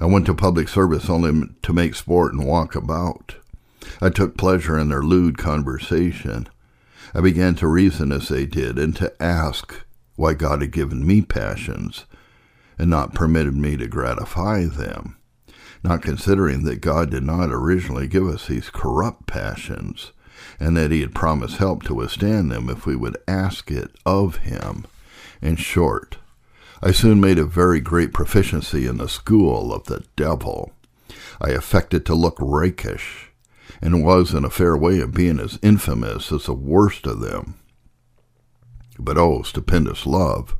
I 0.00 0.06
went 0.06 0.26
to 0.26 0.34
public 0.34 0.68
service 0.68 1.10
only 1.10 1.48
to 1.62 1.72
make 1.72 1.96
sport 1.96 2.32
and 2.32 2.46
walk 2.46 2.76
about. 2.76 3.34
I 4.00 4.10
took 4.10 4.36
pleasure 4.36 4.78
in 4.78 4.88
their 4.88 5.02
lewd 5.02 5.36
conversation. 5.36 6.48
I 7.14 7.20
began 7.20 7.54
to 7.56 7.66
reason 7.66 8.12
as 8.12 8.28
they 8.28 8.46
did, 8.46 8.78
and 8.78 8.94
to 8.96 9.12
ask 9.22 9.74
why 10.16 10.34
God 10.34 10.60
had 10.60 10.72
given 10.72 11.06
me 11.06 11.22
passions, 11.22 12.04
and 12.78 12.90
not 12.90 13.14
permitted 13.14 13.56
me 13.56 13.76
to 13.76 13.86
gratify 13.86 14.64
them, 14.64 15.16
not 15.82 16.02
considering 16.02 16.64
that 16.64 16.80
God 16.80 17.10
did 17.10 17.22
not 17.22 17.50
originally 17.50 18.06
give 18.06 18.26
us 18.26 18.46
these 18.46 18.70
corrupt 18.70 19.26
passions, 19.26 20.12
and 20.60 20.76
that 20.76 20.90
he 20.90 21.00
had 21.00 21.14
promised 21.14 21.56
help 21.56 21.82
to 21.84 21.94
withstand 21.94 22.50
them 22.50 22.68
if 22.68 22.86
we 22.86 22.96
would 22.96 23.16
ask 23.26 23.70
it 23.70 23.92
of 24.04 24.36
him. 24.38 24.84
In 25.40 25.56
short, 25.56 26.18
I 26.82 26.92
soon 26.92 27.20
made 27.20 27.38
a 27.38 27.44
very 27.44 27.80
great 27.80 28.12
proficiency 28.12 28.86
in 28.86 28.98
the 28.98 29.08
school 29.08 29.72
of 29.72 29.84
the 29.84 30.04
devil. 30.16 30.72
I 31.40 31.50
affected 31.50 32.04
to 32.06 32.14
look 32.14 32.36
rakish, 32.40 33.27
and 33.80 34.04
was 34.04 34.34
in 34.34 34.44
a 34.44 34.50
fair 34.50 34.76
way 34.76 35.00
of 35.00 35.14
being 35.14 35.38
as 35.38 35.58
infamous 35.62 36.32
as 36.32 36.46
the 36.46 36.54
worst 36.54 37.06
of 37.06 37.20
them. 37.20 37.58
But 38.98 39.16
oh, 39.16 39.42
stupendous 39.42 40.06
love! 40.06 40.56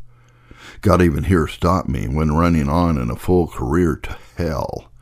God 0.80 1.02
even 1.02 1.24
here 1.24 1.46
stopped 1.46 1.88
me 1.88 2.06
when 2.06 2.36
running 2.36 2.68
on 2.68 2.98
in 2.98 3.10
a 3.10 3.16
full 3.16 3.48
career 3.48 3.96
to 3.96 4.16
hell. 4.36 4.92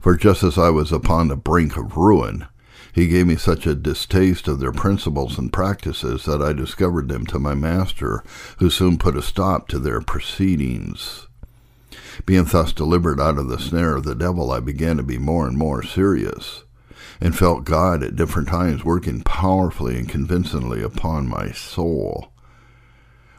For 0.00 0.16
just 0.16 0.42
as 0.42 0.56
I 0.56 0.70
was 0.70 0.92
upon 0.92 1.28
the 1.28 1.36
brink 1.36 1.76
of 1.76 1.96
ruin, 1.96 2.46
he 2.92 3.08
gave 3.08 3.26
me 3.26 3.36
such 3.36 3.66
a 3.66 3.74
distaste 3.74 4.48
of 4.48 4.60
their 4.60 4.72
principles 4.72 5.38
and 5.38 5.52
practices 5.52 6.24
that 6.24 6.40
I 6.40 6.52
discovered 6.52 7.08
them 7.08 7.26
to 7.26 7.38
my 7.38 7.54
master, 7.54 8.22
who 8.58 8.70
soon 8.70 8.98
put 8.98 9.16
a 9.16 9.22
stop 9.22 9.68
to 9.68 9.78
their 9.78 10.00
proceedings. 10.00 11.26
Being 12.26 12.44
thus 12.44 12.72
delivered 12.72 13.20
out 13.20 13.38
of 13.38 13.48
the 13.48 13.58
snare 13.58 13.96
of 13.96 14.04
the 14.04 14.14
devil, 14.14 14.50
I 14.50 14.60
began 14.60 14.96
to 14.96 15.02
be 15.02 15.18
more 15.18 15.46
and 15.46 15.56
more 15.56 15.82
serious, 15.82 16.64
and 17.20 17.36
felt 17.36 17.64
God 17.64 18.02
at 18.02 18.16
different 18.16 18.48
times 18.48 18.84
working 18.84 19.22
powerfully 19.22 19.98
and 19.98 20.08
convincingly 20.08 20.82
upon 20.82 21.28
my 21.28 21.50
soul. 21.50 22.32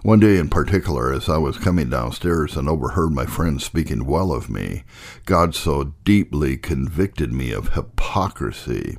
One 0.02 0.20
day 0.20 0.38
in 0.38 0.50
particular, 0.50 1.12
as 1.12 1.28
I 1.28 1.38
was 1.38 1.58
coming 1.58 1.90
downstairs 1.90 2.56
and 2.56 2.70
overheard 2.70 3.12
my 3.12 3.26
friends 3.26 3.66
speaking 3.66 4.06
well 4.06 4.32
of 4.32 4.50
me, 4.50 4.84
God 5.26 5.54
so 5.54 5.94
deeply 6.06 6.56
convicted 6.56 7.34
me 7.34 7.52
of 7.52 7.74
hypocrisy 7.74 8.98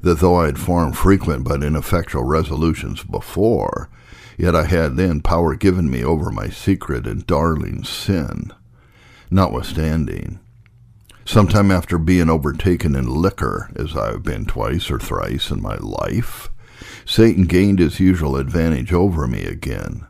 that 0.00 0.20
though 0.20 0.36
I 0.36 0.46
had 0.46 0.58
formed 0.58 0.96
frequent 0.96 1.44
but 1.44 1.64
ineffectual 1.64 2.22
resolutions 2.22 3.02
before, 3.02 3.88
yet 4.36 4.54
I 4.54 4.64
had 4.64 4.96
then 4.96 5.20
power 5.20 5.56
given 5.56 5.90
me 5.90 6.04
over 6.04 6.30
my 6.30 6.48
secret 6.48 7.06
and 7.06 7.26
darling 7.26 7.82
sin. 7.82 8.52
Notwithstanding, 9.30 10.38
some 11.28 11.46
time 11.46 11.70
after 11.70 11.98
being 11.98 12.30
overtaken 12.30 12.96
in 12.96 13.06
liquor, 13.06 13.70
as 13.76 13.94
I 13.94 14.12
have 14.12 14.22
been 14.22 14.46
twice 14.46 14.90
or 14.90 14.98
thrice 14.98 15.50
in 15.50 15.60
my 15.60 15.76
life, 15.76 16.48
Satan 17.04 17.44
gained 17.44 17.80
his 17.80 18.00
usual 18.00 18.36
advantage 18.36 18.94
over 18.94 19.26
me 19.26 19.44
again. 19.44 20.06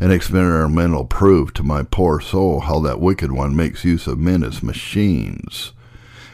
An 0.00 0.10
experimental 0.10 1.04
proof 1.04 1.54
to 1.54 1.62
my 1.62 1.84
poor 1.84 2.20
soul 2.20 2.60
how 2.60 2.80
that 2.80 3.00
wicked 3.00 3.30
one 3.30 3.54
makes 3.54 3.84
use 3.84 4.08
of 4.08 4.18
men 4.18 4.42
as 4.42 4.60
machines 4.60 5.72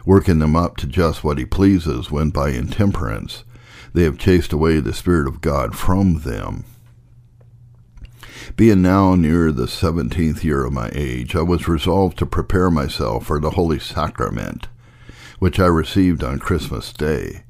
working 0.07 0.39
them 0.39 0.57
up 0.57 0.79
to 0.79 0.87
just 0.87 1.23
what 1.23 1.37
he 1.37 1.45
pleases 1.45 2.11
when 2.11 2.31
by 2.31 2.51
intemperance 2.51 3.45
they 3.93 4.05
have 4.05 4.19
chased 4.19 4.53
away 4.53 4.81
the 4.81 4.95
Spirit 4.95 5.29
of 5.29 5.41
God 5.41 5.77
from 5.77 6.21
them. 6.21 6.65
Being 8.57 8.83
now 8.83 9.15
near 9.15 9.53
the 9.53 9.69
seventeenth 9.69 10.45
year 10.45 10.65
of 10.65 10.73
my 10.73 10.91
age, 10.93 11.35
I 11.35 11.43
was 11.43 11.69
resolved 11.69 12.19
to 12.19 12.27
prepare 12.27 12.71
myself 12.71 13.27
for 13.27 13.41
the 13.41 13.51
Holy 13.51 13.79
Sacrament, 13.79 14.69
which 15.39 15.59
I 15.59 15.67
received 15.67 16.23
on 16.23 16.39
Christmas 16.39 16.93
Day. 16.93 17.45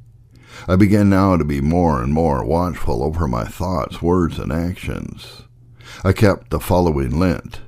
I 0.69 0.77
began 0.77 1.09
now 1.09 1.37
to 1.37 1.45
be 1.45 1.61
more 1.61 2.03
and 2.03 2.13
more 2.13 2.45
watchful 2.45 3.03
over 3.03 3.27
my 3.27 3.45
thoughts, 3.45 4.03
words, 4.03 4.39
and 4.39 4.53
actions. 4.53 5.43
I 6.05 6.13
kept 6.13 6.51
the 6.51 6.61
following 6.61 7.19
Lent, 7.19 7.61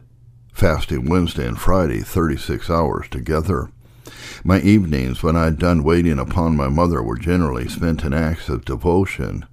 fasting 0.53 1.09
Wednesday 1.09 1.47
and 1.47 1.59
Friday, 1.59 2.01
thirty 2.01 2.37
six 2.37 2.71
hours 2.71 3.09
together, 3.09 3.71
my 4.45 4.61
evenings, 4.61 5.23
when 5.23 5.37
I 5.37 5.45
had 5.45 5.59
done 5.59 5.83
waiting 5.83 6.19
upon 6.19 6.57
my 6.57 6.69
mother, 6.69 7.03
were 7.03 7.19
generally 7.19 7.69
spent 7.69 8.05
in 8.05 8.13
acts 8.13 8.49
of 8.49 8.65
devotion, 8.65 9.47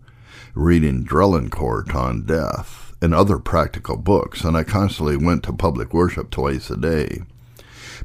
reading 0.53 1.05
Drelincourt 1.05 1.95
on 1.95 2.25
death 2.25 2.88
and 3.01 3.13
other 3.13 3.39
practical 3.39 3.97
books, 3.97 4.43
and 4.43 4.57
I 4.57 4.63
constantly 4.63 5.17
went 5.17 5.43
to 5.43 5.53
public 5.53 5.93
worship 5.93 6.31
twice 6.31 6.69
a 6.69 6.77
day. 6.77 7.21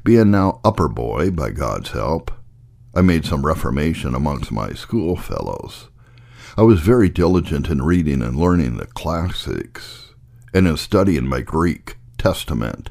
Being 0.03 0.31
now 0.31 0.61
upper 0.65 0.89
boy, 0.89 1.31
by 1.31 1.51
God's 1.51 1.91
help, 1.91 2.31
I 2.95 3.01
made 3.01 3.25
some 3.25 3.45
reformation 3.45 4.15
amongst 4.15 4.53
my 4.53 4.73
schoolfellows. 4.73 5.89
I 6.57 6.63
was 6.63 6.81
very 6.81 7.09
diligent 7.09 7.69
in 7.69 7.83
reading 7.83 8.23
and 8.23 8.37
learning 8.37 8.77
the 8.77 8.87
classics 8.87 10.13
and 10.53 10.69
in 10.69 10.77
studying 10.77 11.27
my 11.27 11.41
Greek 11.41 11.97
Testament, 12.17 12.91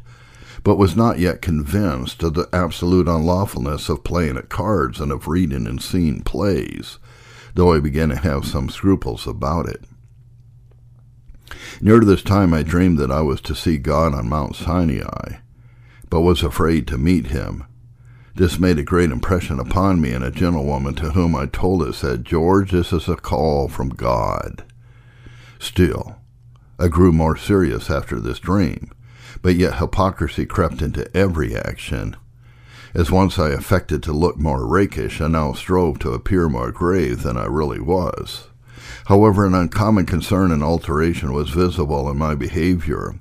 but 0.63 0.75
was 0.77 0.97
not 0.97 1.19
yet 1.19 1.41
convinced 1.41 2.21
of 2.23 2.33
the 2.33 2.49
absolute 2.51 3.07
unlawfulness 3.07 3.87
of 3.87 4.03
playing 4.03 4.37
at 4.37 4.49
cards 4.49 4.99
and 4.99 5.11
of 5.11 5.29
reading 5.29 5.65
and 5.65 5.81
seeing 5.81 6.21
plays, 6.21 6.99
though 7.53 7.73
I 7.73 7.79
began 7.79 8.09
to 8.09 8.17
have 8.17 8.45
some 8.45 8.69
scruples 8.69 9.25
about 9.25 9.69
it. 9.69 9.85
Near 11.81 11.99
to 11.99 12.05
this 12.05 12.23
time 12.23 12.53
I 12.53 12.63
dreamed 12.63 12.97
that 12.99 13.11
I 13.11 13.21
was 13.21 13.41
to 13.41 13.55
see 13.55 13.77
God 13.77 14.13
on 14.13 14.29
Mount 14.29 14.55
Sinai, 14.55 15.37
but 16.09 16.21
was 16.21 16.43
afraid 16.43 16.87
to 16.87 16.97
meet 16.97 17.27
him. 17.27 17.65
This 18.35 18.59
made 18.59 18.79
a 18.79 18.83
great 18.83 19.11
impression 19.11 19.59
upon 19.59 20.01
me, 20.01 20.11
and 20.11 20.23
a 20.23 20.31
gentlewoman 20.31 20.95
to 20.95 21.11
whom 21.11 21.35
I 21.35 21.45
told 21.45 21.83
it 21.83 21.93
said, 21.93 22.25
George, 22.25 22.71
this 22.71 22.91
is 22.91 23.07
a 23.07 23.15
call 23.15 23.67
from 23.67 23.89
God. 23.89 24.63
Still, 25.59 26.15
I 26.79 26.87
grew 26.87 27.11
more 27.11 27.37
serious 27.37 27.91
after 27.91 28.19
this 28.19 28.39
dream, 28.39 28.91
but 29.41 29.55
yet 29.55 29.77
hypocrisy 29.77 30.45
crept 30.45 30.81
into 30.81 31.15
every 31.15 31.55
action. 31.55 32.15
As 32.95 33.11
once 33.11 33.37
I 33.37 33.49
affected 33.49 34.03
to 34.03 34.13
look 34.13 34.37
more 34.37 34.67
rakish, 34.67 35.21
I 35.21 35.27
now 35.27 35.53
strove 35.53 35.99
to 35.99 36.11
appear 36.11 36.49
more 36.49 36.71
grave 36.71 37.23
than 37.23 37.37
I 37.37 37.45
really 37.45 37.79
was. 37.79 38.49
However, 39.05 39.45
an 39.45 39.53
uncommon 39.53 40.05
concern 40.05 40.51
and 40.51 40.63
alteration 40.63 41.33
was 41.33 41.49
visible 41.49 42.09
in 42.09 42.17
my 42.17 42.35
behavior, 42.35 43.15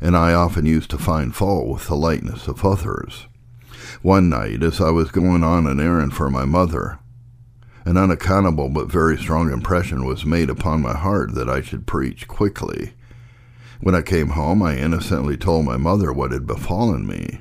and 0.00 0.16
I 0.16 0.32
often 0.32 0.66
used 0.66 0.90
to 0.90 0.98
find 0.98 1.34
fault 1.34 1.68
with 1.68 1.86
the 1.86 1.96
lightness 1.96 2.48
of 2.48 2.64
others. 2.64 3.26
One 4.02 4.28
night, 4.28 4.62
as 4.62 4.80
I 4.80 4.90
was 4.90 5.10
going 5.10 5.44
on 5.44 5.66
an 5.66 5.78
errand 5.78 6.14
for 6.14 6.28
my 6.28 6.44
mother, 6.44 6.98
an 7.84 7.96
unaccountable 7.96 8.68
but 8.68 8.90
very 8.90 9.16
strong 9.16 9.52
impression 9.52 10.04
was 10.04 10.24
made 10.24 10.50
upon 10.50 10.82
my 10.82 10.96
heart 10.96 11.34
that 11.34 11.48
I 11.48 11.60
should 11.60 11.86
preach 11.86 12.28
quickly. 12.28 12.94
When 13.80 13.94
I 13.94 14.02
came 14.02 14.30
home, 14.30 14.62
I 14.62 14.76
innocently 14.76 15.36
told 15.36 15.64
my 15.64 15.76
mother 15.76 16.12
what 16.12 16.30
had 16.30 16.46
befallen 16.46 17.06
me, 17.06 17.40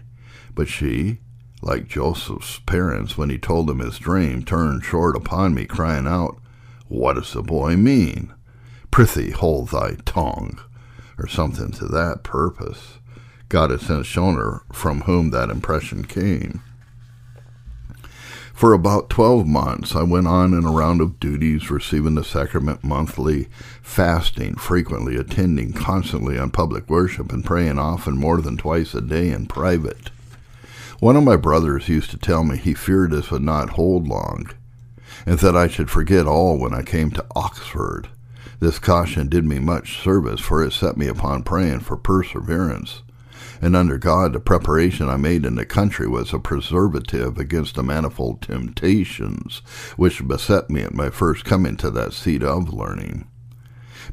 but 0.56 0.68
she, 0.68 1.20
like 1.62 1.88
Joseph's 1.88 2.60
parents 2.60 3.18
when 3.18 3.30
he 3.30 3.38
told 3.38 3.68
them 3.68 3.80
his 3.80 4.00
dream, 4.00 4.44
turned 4.44 4.84
short 4.84 5.16
upon 5.16 5.54
me, 5.54 5.66
crying 5.66 6.08
out, 6.08 6.41
What 6.92 7.14
does 7.14 7.32
the 7.32 7.42
boy 7.42 7.78
mean? 7.78 8.34
Prithee, 8.92 9.32
hold 9.32 9.70
thy 9.70 9.96
tongue, 10.04 10.60
or 11.18 11.26
something 11.26 11.72
to 11.72 11.86
that 11.86 12.24
purpose. 12.24 13.00
God 13.48 13.72
had 13.72 13.80
since 13.80 14.06
shown 14.06 14.36
her 14.36 14.64
from 14.74 15.02
whom 15.02 15.30
that 15.32 15.50
impression 15.50 16.04
came. 16.04 16.62
For 18.54 18.74
about 18.74 19.10
twelve 19.10 19.48
months, 19.48 19.96
I 19.96 20.04
went 20.04 20.28
on 20.28 20.54
in 20.54 20.66
a 20.66 20.72
round 20.72 21.00
of 21.00 21.18
duties, 21.18 21.72
receiving 21.72 22.16
the 22.16 22.26
sacrament 22.26 22.84
monthly, 22.84 23.48
fasting 23.82 24.56
frequently, 24.56 25.16
attending 25.16 25.72
constantly 25.72 26.38
on 26.38 26.52
public 26.52 26.90
worship, 26.90 27.32
and 27.32 27.46
praying 27.46 27.80
often 27.80 28.18
more 28.18 28.42
than 28.42 28.58
twice 28.58 28.94
a 28.94 29.00
day 29.00 29.30
in 29.30 29.46
private. 29.46 30.10
One 31.00 31.16
of 31.16 31.24
my 31.24 31.38
brothers 31.38 31.88
used 31.88 32.12
to 32.12 32.18
tell 32.18 32.44
me 32.44 32.58
he 32.58 32.74
feared 32.74 33.12
this 33.12 33.32
would 33.32 33.44
not 33.44 33.72
hold 33.72 34.10
long, 34.10 34.50
and 35.26 35.40
that 35.40 35.56
I 35.56 35.68
should 35.68 35.90
forget 35.90 36.26
all 36.26 36.58
when 36.58 36.74
I 36.74 36.84
came 36.84 37.12
to 37.12 37.26
Oxford. 37.36 38.10
This 38.60 38.80
caution 38.80 39.28
did 39.28 39.46
me 39.46 39.60
much 39.60 40.02
service, 40.02 40.40
for 40.40 40.64
it 40.64 40.74
set 40.74 40.98
me 40.98 41.08
upon 41.08 41.44
praying 41.44 41.80
for 41.82 41.98
perseverance 41.98 43.02
and 43.62 43.76
under 43.76 44.00
God, 44.00 44.34
the 44.34 44.40
preparation 44.40 45.08
I 45.08 45.18
made 45.18 45.46
in 45.46 45.54
the 45.56 45.66
country 45.66 46.08
was 46.08 46.34
a 46.34 46.40
preservative 46.40 47.38
against 47.38 47.76
the 47.76 47.84
manifold 47.84 48.42
temptations 48.42 49.62
which 49.98 50.28
beset 50.28 50.70
me 50.70 50.82
at 50.82 50.96
my 50.96 51.12
first 51.12 51.46
coming 51.46 51.78
to 51.78 51.92
that 51.92 52.14
seat 52.14 52.42
of 52.42 52.74
learning. 52.74 53.28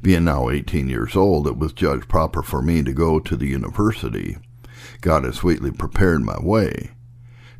Being 0.02 0.24
now 0.24 0.50
eighteen 0.50 0.90
years 0.90 1.16
old, 1.16 1.46
it 1.46 1.56
was 1.56 1.72
judged 1.72 2.08
proper 2.08 2.42
for 2.42 2.60
me 2.60 2.82
to 2.82 2.92
go 2.92 3.18
to 3.18 3.36
the 3.36 3.46
university. 3.46 4.36
God 5.00 5.24
had 5.24 5.34
sweetly 5.34 5.70
prepared 5.70 6.20
my 6.20 6.38
way. 6.38 6.90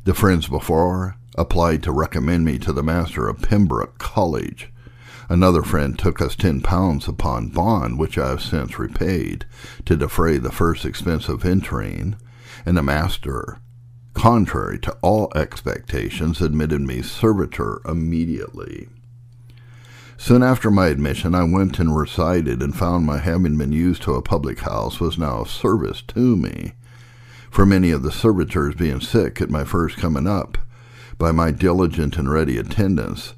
The 0.03 0.13
friends 0.13 0.47
before 0.47 1.15
applied 1.39 1.81
to 1.83 1.91
recommend 1.91 2.45
me 2.45 2.59
to 2.59 2.73
the 2.73 2.83
master 2.83 3.27
of 3.27 3.41
Pembroke 3.41 3.97
College, 3.97 4.71
Another 5.29 5.61
friend 5.61 5.97
took 5.97 6.21
us 6.23 6.35
ten 6.35 6.59
pounds 6.59 7.07
upon 7.07 7.49
bond, 7.49 7.99
which 7.99 8.17
I 8.17 8.29
have 8.29 8.41
since 8.41 8.79
repaid, 8.79 9.45
to 9.85 9.95
defray 9.95 10.39
the 10.39 10.51
first 10.51 10.85
expense 10.85 11.29
of 11.29 11.45
entering, 11.45 12.15
and 12.65 12.75
the 12.75 12.81
master, 12.81 13.59
contrary 14.15 14.79
to 14.79 14.97
all 15.03 15.31
expectations, 15.35 16.41
admitted 16.41 16.81
me 16.81 17.03
servitor 17.03 17.79
immediately. 17.85 18.89
Soon 20.17 20.41
after 20.41 20.71
my 20.71 20.87
admission, 20.87 21.35
I 21.35 21.43
went 21.43 21.77
and 21.77 21.95
resided, 21.95 22.63
and 22.63 22.75
found 22.75 23.05
my 23.05 23.19
having 23.19 23.55
been 23.55 23.71
used 23.71 24.01
to 24.03 24.15
a 24.15 24.23
public 24.23 24.61
house 24.61 24.99
was 24.99 25.19
now 25.19 25.41
of 25.41 25.49
service 25.51 26.01
to 26.07 26.35
me. 26.35 26.73
For 27.51 27.67
many 27.67 27.91
of 27.91 28.01
the 28.01 28.11
servitors 28.11 28.73
being 28.73 28.99
sick 28.99 29.41
at 29.41 29.51
my 29.51 29.63
first 29.63 29.97
coming 29.97 30.25
up, 30.25 30.57
by 31.19 31.33
my 31.33 31.51
diligent 31.51 32.17
and 32.17 32.31
ready 32.31 32.57
attendance, 32.57 33.33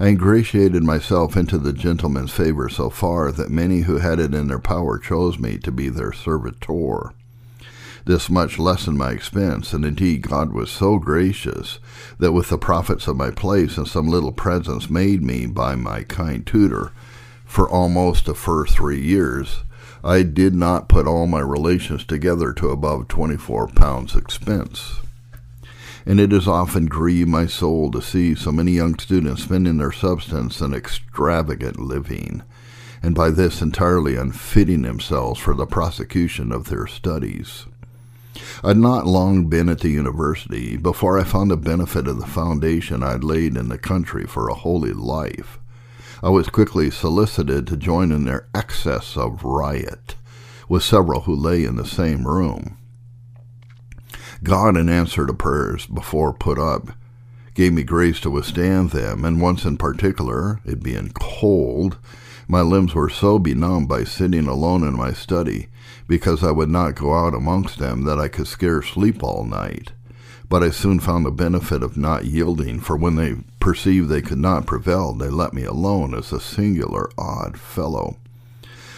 I 0.00 0.08
ingratiated 0.08 0.82
myself 0.82 1.36
into 1.36 1.56
the 1.56 1.72
gentleman's 1.72 2.32
favor 2.32 2.68
so 2.68 2.90
far 2.90 3.30
that 3.30 3.48
many 3.48 3.82
who 3.82 3.98
had 3.98 4.18
it 4.18 4.34
in 4.34 4.48
their 4.48 4.58
power 4.58 4.98
chose 4.98 5.38
me 5.38 5.58
to 5.58 5.70
be 5.70 5.88
their 5.88 6.12
servitor. 6.12 7.14
This 8.04 8.28
much 8.28 8.58
lessened 8.58 8.98
my 8.98 9.12
expense, 9.12 9.72
and 9.72 9.84
indeed 9.84 10.22
God 10.22 10.52
was 10.52 10.72
so 10.72 10.98
gracious 10.98 11.78
that 12.18 12.32
with 12.32 12.48
the 12.48 12.58
profits 12.58 13.06
of 13.06 13.16
my 13.16 13.30
place 13.30 13.76
and 13.76 13.86
some 13.86 14.08
little 14.08 14.32
presents 14.32 14.90
made 14.90 15.22
me 15.22 15.46
by 15.46 15.76
my 15.76 16.02
kind 16.02 16.44
tutor 16.44 16.90
for 17.44 17.70
almost 17.70 18.26
the 18.26 18.34
first 18.34 18.74
three 18.74 19.00
years, 19.00 19.60
I 20.02 20.24
did 20.24 20.56
not 20.56 20.88
put 20.88 21.06
all 21.06 21.28
my 21.28 21.40
relations 21.40 22.04
together 22.04 22.52
to 22.54 22.70
above 22.70 23.06
twenty 23.06 23.36
four 23.36 23.68
pounds 23.68 24.16
expense 24.16 24.94
and 26.04 26.20
it 26.20 26.32
has 26.32 26.48
often 26.48 26.86
grieved 26.86 27.28
my 27.28 27.46
soul 27.46 27.90
to 27.90 28.02
see 28.02 28.34
so 28.34 28.50
many 28.50 28.72
young 28.72 28.98
students 28.98 29.42
spending 29.42 29.78
their 29.78 29.92
substance 29.92 30.60
in 30.60 30.74
extravagant 30.74 31.78
living, 31.78 32.42
and 33.02 33.14
by 33.14 33.30
this 33.30 33.62
entirely 33.62 34.16
unfitting 34.16 34.82
themselves 34.82 35.40
for 35.40 35.54
the 35.54 35.66
prosecution 35.66 36.52
of 36.52 36.68
their 36.68 36.86
studies. 36.86 37.66
I 38.64 38.68
had 38.68 38.78
not 38.78 39.06
long 39.06 39.48
been 39.48 39.68
at 39.68 39.80
the 39.80 39.90
university 39.90 40.76
before 40.76 41.18
I 41.18 41.24
found 41.24 41.50
the 41.50 41.56
benefit 41.56 42.08
of 42.08 42.18
the 42.18 42.26
foundation 42.26 43.02
I 43.02 43.12
had 43.12 43.24
laid 43.24 43.56
in 43.56 43.68
the 43.68 43.78
country 43.78 44.24
for 44.24 44.48
a 44.48 44.54
holy 44.54 44.92
life. 44.92 45.58
I 46.22 46.30
was 46.30 46.48
quickly 46.48 46.90
solicited 46.90 47.66
to 47.66 47.76
join 47.76 48.12
in 48.12 48.24
their 48.24 48.46
excess 48.54 49.16
of 49.16 49.44
riot, 49.44 50.14
with 50.68 50.82
several 50.82 51.22
who 51.22 51.34
lay 51.34 51.64
in 51.64 51.76
the 51.76 51.86
same 51.86 52.26
room. 52.26 52.78
God, 54.42 54.76
in 54.76 54.88
answer 54.88 55.24
to 55.24 55.32
prayers 55.32 55.86
before 55.86 56.32
put 56.32 56.58
up, 56.58 56.88
gave 57.54 57.72
me 57.72 57.84
grace 57.84 58.18
to 58.20 58.30
withstand 58.30 58.90
them, 58.90 59.24
and 59.24 59.40
once 59.40 59.64
in 59.64 59.76
particular, 59.76 60.60
it 60.64 60.82
being 60.82 61.12
cold, 61.14 61.96
my 62.48 62.60
limbs 62.60 62.92
were 62.92 63.08
so 63.08 63.38
benumbed 63.38 63.88
by 63.88 64.02
sitting 64.02 64.48
alone 64.48 64.82
in 64.82 64.96
my 64.96 65.12
study, 65.12 65.68
because 66.08 66.42
I 66.42 66.50
would 66.50 66.70
not 66.70 66.96
go 66.96 67.14
out 67.14 67.34
amongst 67.34 67.78
them, 67.78 68.02
that 68.02 68.18
I 68.18 68.26
could 68.26 68.48
scarce 68.48 68.88
sleep 68.90 69.22
all 69.22 69.44
night. 69.44 69.92
But 70.48 70.64
I 70.64 70.70
soon 70.70 70.98
found 70.98 71.24
the 71.24 71.30
benefit 71.30 71.84
of 71.84 71.96
not 71.96 72.24
yielding, 72.24 72.80
for 72.80 72.96
when 72.96 73.14
they 73.14 73.36
perceived 73.60 74.08
they 74.08 74.22
could 74.22 74.38
not 74.38 74.66
prevail, 74.66 75.12
they 75.12 75.28
let 75.28 75.54
me 75.54 75.62
alone 75.62 76.14
as 76.14 76.32
a 76.32 76.40
singular 76.40 77.08
odd 77.16 77.56
fellow. 77.56 78.16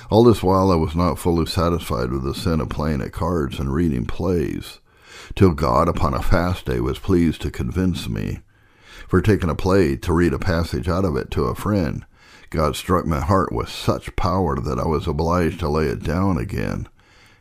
All 0.09 0.24
this 0.24 0.42
while 0.42 0.70
I 0.70 0.76
was 0.76 0.96
not 0.96 1.18
fully 1.18 1.44
satisfied 1.44 2.11
with 2.12 2.24
the 2.24 2.35
sin 2.35 2.62
of 2.62 2.70
playing 2.70 3.02
at 3.02 3.12
cards 3.12 3.59
and 3.59 3.74
reading 3.74 4.07
plays 4.07 4.78
till 5.34 5.52
God 5.52 5.88
upon 5.88 6.14
a 6.14 6.22
fast 6.22 6.66
day 6.66 6.80
was 6.80 6.98
pleased 6.98 7.42
to 7.42 7.50
convince 7.50 8.08
me. 8.08 8.40
For 9.08 9.20
taking 9.20 9.50
a 9.50 9.54
play 9.54 9.96
to 9.96 10.12
read 10.12 10.32
a 10.32 10.38
passage 10.38 10.88
out 10.88 11.04
of 11.04 11.16
it 11.16 11.30
to 11.32 11.44
a 11.44 11.54
friend, 11.54 12.04
God 12.50 12.76
struck 12.76 13.04
my 13.06 13.20
heart 13.20 13.52
with 13.52 13.68
such 13.68 14.16
power 14.16 14.56
that 14.56 14.78
I 14.78 14.87
was 14.87 15.06
obliged 15.06 15.60
to 15.60 15.68
lay 15.68 15.87
it 15.87 16.02
down 16.02 16.38
again. 16.38 16.88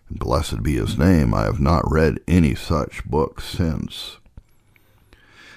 And 0.10 0.20
blessed 0.20 0.64
be 0.64 0.76
his 0.76 0.98
name, 0.98 1.34
I 1.34 1.44
have 1.44 1.60
not 1.60 1.90
read 1.90 2.20
any 2.28 2.56
such 2.56 3.06
book 3.06 3.40
since. 3.42 4.18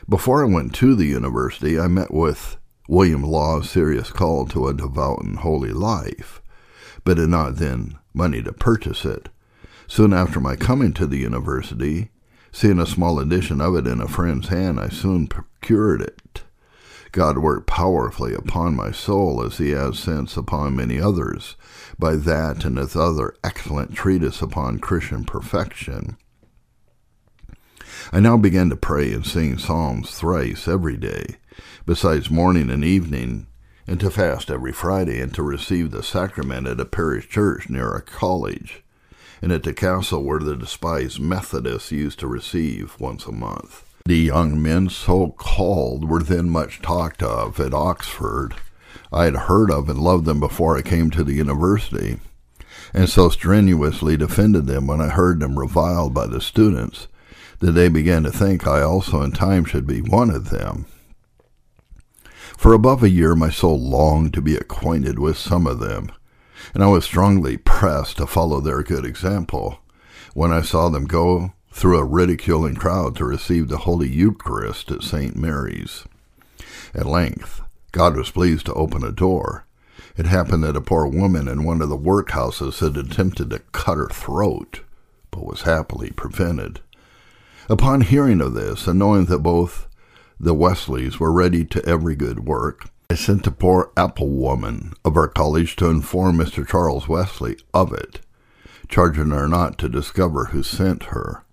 Before 0.09 0.45
I 0.45 0.49
went 0.49 0.75
to 0.77 0.95
the 0.95 1.07
university, 1.07 1.81
I 1.81 1.89
met 1.89 2.12
with 2.12 2.57
William 2.89 3.23
Law's 3.23 3.69
serious 3.69 4.11
call 4.11 4.47
to 4.47 4.69
a 4.69 4.75
devout 4.75 5.25
and 5.25 5.39
holy 5.39 5.73
life, 5.73 6.41
but 7.05 7.19
had 7.19 7.29
not 7.29 7.57
then 7.57 7.99
money 8.15 8.43
to 8.43 8.53
purchase 8.53 9.05
it. 9.05 9.29
Soon 9.89 10.12
after 10.12 10.41
my 10.41 10.55
coming 10.55 10.93
to 10.93 11.07
the 11.07 11.19
university, 11.19 12.11
Seeing 12.57 12.81
a 12.81 12.87
small 12.87 13.21
edition 13.21 13.61
of 13.61 13.77
it 13.77 13.87
in 13.87 14.01
a 14.01 14.09
friend's 14.09 14.49
hand, 14.49 14.81
I 14.81 14.88
soon 14.88 15.27
procured 15.27 16.01
it. 16.01 16.45
God 17.12 17.37
worked 17.37 17.66
powerfully 17.66 18.33
upon 18.33 18.75
my 18.75 18.92
soul, 18.92 19.42
as 19.45 19.59
he 19.59 19.73
has 19.73 19.99
since 19.99 20.38
upon 20.38 20.75
many 20.75 20.99
others, 20.99 21.57
by 21.99 22.16
that 22.16 22.64
and 22.64 22.79
his 22.79 22.97
other 22.97 23.35
excellent 23.45 23.95
treatise 23.95 24.40
upon 24.40 24.79
Christian 24.79 25.27
perfection. 25.27 26.16
I 28.11 28.21
now 28.21 28.38
began 28.38 28.71
to 28.71 28.77
pray 28.77 29.12
and 29.12 29.27
sing 29.27 29.59
psalms 29.59 30.12
thrice 30.12 30.66
every 30.66 30.97
day, 30.97 31.37
besides 31.85 32.31
morning 32.31 32.71
and 32.71 32.83
evening, 32.83 33.49
and 33.87 34.01
to 34.01 34.11
fast 34.11 34.51
every 34.51 34.73
Friday, 34.73 35.21
and 35.21 35.35
to 35.35 35.42
receive 35.42 35.90
the 35.90 36.03
sacrament 36.03 36.66
at 36.66 36.81
a 36.81 36.87
parish 36.87 37.29
church 37.29 37.69
near 37.69 37.95
a 37.95 38.01
college, 38.01 38.83
and 39.42 39.53
at 39.53 39.62
the 39.62 39.72
castle 39.72 40.22
where 40.22 40.40
the 40.40 40.57
despised 40.57 41.20
Methodists 41.20 41.92
used 41.92 42.18
to 42.20 42.27
receive 42.27 42.99
once 42.99 43.27
a 43.27 43.33
month. 43.33 43.85
The 44.07 44.16
young 44.16 44.62
men 44.62 44.88
so 44.88 45.35
called 45.37 46.09
were 46.09 46.22
then 46.22 46.49
much 46.49 46.81
talked 46.81 47.22
of 47.22 47.59
at 47.59 47.75
Oxford. 47.75 48.55
I 49.12 49.25
had 49.25 49.37
heard 49.37 49.70
of 49.70 49.88
and 49.88 49.99
loved 49.99 50.27
them 50.27 50.40
before 50.40 50.77
I 50.77 50.83
came 50.83 51.11
to 51.11 51.25
the 51.25 51.35
university, 51.35 52.20
and 52.94 53.09
so 53.09 53.29
strenuously 53.29 54.16
defended 54.16 54.66
them 54.66 54.87
when 54.87 55.01
I 55.01 55.09
heard 55.09 55.40
them 55.40 55.59
reviled 55.59 56.14
by 56.14 56.27
the 56.27 56.40
students 56.40 57.09
that 57.59 57.72
they 57.72 57.88
began 57.88 58.22
to 58.25 58.31
think 58.31 58.66
I 58.66 58.83
also 58.83 59.22
in 59.22 59.33
time 59.33 59.64
should 59.64 59.87
be 59.87 60.01
one 60.01 60.31
of 60.31 60.51
them. 60.51 60.87
For 62.57 62.72
above 62.72 63.03
a 63.03 63.11
year 63.11 63.35
my 63.35 63.51
soul 63.51 63.79
longed 63.79 64.35
to 64.35 64.40
be 64.40 64.57
acquainted 64.57 65.18
with 65.18 65.37
some 65.37 65.66
of 65.66 65.79
them, 65.79 66.11
and 66.77 66.85
I 66.85 66.89
was 66.89 67.07
strongly 67.07 67.57
pressed 67.57 68.19
to 68.19 68.27
follow 68.27 68.61
their 68.61 68.83
good 68.83 69.07
example. 69.07 69.79
When 70.35 70.53
I 70.53 70.61
saw 70.61 70.91
them 70.91 71.07
go 71.07 71.55
through 71.73 71.97
a 71.97 72.05
ridiculing 72.05 72.75
crowd 72.75 73.17
to 73.17 73.25
receive 73.25 73.69
the 73.69 73.79
Holy 73.79 74.11
Eucharist 74.11 74.91
at 74.91 75.03
St. 75.03 75.35
Mary's. 75.35 76.05
At 76.93 77.07
length, 77.07 77.62
God 77.93 78.15
was 78.15 78.31
pleased 78.31 78.67
to 78.67 78.75
open 78.75 79.05
a 79.05 79.11
door. 79.11 79.65
It 80.19 80.27
happened 80.27 80.65
that 80.65 80.77
a 80.77 80.83
poor 80.83 81.07
woman 81.07 81.49
in 81.49 81.65
one 81.65 81.81
of 81.81 81.89
the 81.89 81.97
workhouses 81.97 82.81
had 82.81 82.99
attempted 82.99 83.49
to 83.49 83.61
cut 83.73 83.97
her 83.97 84.11
throat, 84.11 84.81
but 85.31 85.47
was 85.47 85.62
happily 85.62 86.11
prevented. 86.11 86.81
Upon 87.71 88.03
hearing 88.03 88.43
of 88.43 88.53
this, 88.53 88.87
and 88.87 88.99
knowing 88.99 89.25
that 89.25 89.39
both 89.39 89.89
the 90.39 90.53
Wesleys 90.53 91.19
were 91.19 91.33
ready 91.33 91.65
to 91.65 91.83
every 91.87 92.17
good 92.17 92.41
work, 92.41 92.91
I 93.09 93.14
sent 93.14 93.47
a 93.47 93.53
poor 93.53 93.92
apple 93.97 94.31
woman 94.31 94.92
of 95.05 95.16
our 95.16 95.29
college 95.29 95.77
to 95.77 95.87
inform 95.87 96.38
Mr. 96.38 96.66
Charles 96.66 97.07
Wesley 97.07 97.57
of 97.73 97.92
it, 97.92 98.21
charging 98.88 99.31
her 99.31 99.47
not 99.47 99.79
to 99.79 99.88
discover 99.88 100.47
who 100.47 100.64
sent 100.64 101.05
her. 101.05 101.45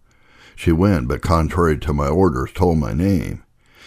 She 0.56 0.72
went, 0.72 1.08
but 1.08 1.22
contrary 1.22 1.78
to 1.78 1.94
my 1.94 2.08
orders, 2.08 2.52
told 2.54 2.80
my 2.80 2.94
name. 2.94 3.44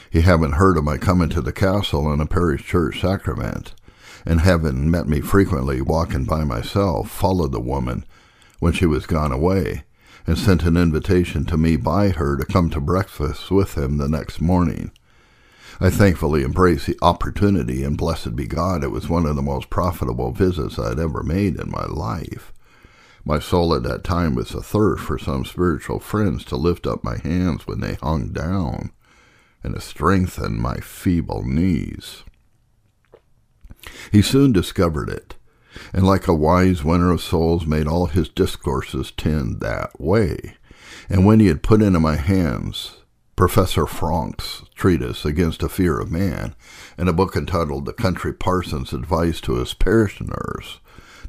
He 0.09 0.21
having 0.21 0.53
heard 0.53 0.77
of 0.77 0.85
my 0.85 0.97
coming 0.97 1.29
to 1.31 1.41
the 1.41 1.53
castle 1.53 2.13
in 2.13 2.21
a 2.21 2.27
parish 2.27 2.65
church 2.65 3.01
sacrament, 3.01 3.75
and 4.25 4.43
having 4.43 4.89
met 4.89 5.09
me 5.09 5.21
frequently 5.21 5.81
walking 5.81 6.25
by 6.25 6.45
myself, 6.45 7.11
followed 7.11 7.51
the 7.51 7.61
woman 7.61 8.05
when 8.61 8.75
she 8.75 8.87
was 8.87 9.07
gone 9.07 9.33
away, 9.33 9.83
and 10.25 10.39
sent 10.39 10.63
an 10.63 10.77
invitation 10.77 11.45
to 11.47 11.57
me 11.57 11.75
by 11.75 12.11
her 12.11 12.37
to 12.37 12.45
come 12.45 12.71
to 12.71 12.81
breakfast 12.81 13.51
with 13.51 13.77
him 13.77 13.99
the 13.99 14.09
next 14.09 14.41
morning. 14.41 14.93
I 15.79 15.91
thankfully 15.91 16.43
embraced 16.43 16.87
the 16.87 16.99
opportunity, 17.03 17.85
and 17.85 17.99
blessed 17.99 18.35
be 18.35 18.47
God, 18.47 18.83
it 18.83 18.91
was 18.91 19.11
one 19.11 19.27
of 19.27 19.37
the 19.37 19.43
most 19.43 19.69
profitable 19.69 20.33
visits 20.33 20.79
I 20.79 20.89
had 20.91 20.99
ever 20.99 21.23
made 21.23 21.61
in 21.61 21.71
my 21.71 21.85
life. 21.85 22.53
My 23.27 23.39
soul 23.39 23.75
at 23.75 23.83
that 23.83 24.03
time 24.03 24.35
was 24.35 24.55
athirst 24.55 25.05
for 25.05 25.19
some 25.19 25.45
spiritual 25.45 25.99
friends 25.99 26.45
to 26.47 26.57
lift 26.57 26.87
up 26.87 27.05
my 27.05 27.19
hands 27.19 27.67
when 27.67 27.81
they 27.81 27.95
hung 27.95 28.29
down, 28.29 28.93
and 29.63 29.75
to 29.75 29.81
strengthen 29.81 30.59
my 30.59 30.77
feeble 30.77 31.43
knees. 31.43 32.23
He 34.11 34.23
soon 34.23 34.53
discovered 34.53 35.11
it, 35.11 35.35
and 35.93 36.07
like 36.07 36.27
a 36.27 36.35
wise 36.35 36.85
winner 36.85 37.11
of 37.11 37.21
souls 37.21 37.67
made 37.67 37.87
all 37.87 38.07
his 38.07 38.31
discourses 38.31 39.11
tend 39.11 39.61
that 39.61 40.01
way. 40.01 40.57
And 41.11 41.27
when 41.27 41.41
he 41.41 41.49
had 41.49 41.63
put 41.63 41.83
into 41.83 42.01
my 42.01 42.17
hands 42.17 42.96
Professor 43.37 43.85
Francke's 43.85 44.63
treatise 44.75 45.27
against 45.27 45.63
a 45.63 45.69
fear 45.69 45.99
of 46.01 46.11
man, 46.11 46.55
and 46.97 47.07
a 47.07 47.13
book 47.13 47.37
entitled 47.37 47.85
The 47.85 47.93
Country 47.93 48.33
Parson's 48.33 48.95
Advice 48.95 49.43
to 49.43 49.57
His 49.57 49.75
Parishioners, 49.75 50.81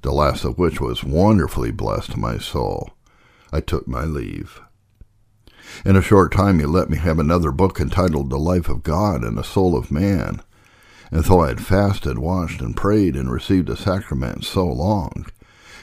the 0.04 0.14
last 0.14 0.46
of 0.46 0.58
which 0.58 0.80
was 0.80 1.04
wonderfully 1.04 1.70
blessed 1.70 2.12
to 2.12 2.20
my 2.20 2.38
soul, 2.38 2.92
I 3.52 3.60
took 3.60 3.90
my 3.90 4.06
leave. 4.06 4.62
In 5.84 5.98
a 5.98 6.02
short 6.02 6.32
time 6.32 6.60
he 6.60 6.66
let 6.66 6.90
me 6.90 6.96
have 6.96 7.20
another 7.20 7.52
book 7.52 7.78
entitled 7.78 8.30
The 8.30 8.40
Life 8.40 8.70
of 8.70 8.84
God 8.84 9.26
and 9.26 9.38
the 9.38 9.44
Soul 9.44 9.76
of 9.76 9.92
Man, 9.92 10.42
and 11.12 11.26
though 11.26 11.42
I 11.42 11.50
had 11.50 11.66
fasted, 11.66 12.20
watched, 12.20 12.62
and 12.62 12.74
prayed, 12.74 13.18
and 13.18 13.30
received 13.30 13.68
the 13.68 13.76
sacrament 13.76 14.46
so 14.46 14.66
long, 14.66 15.26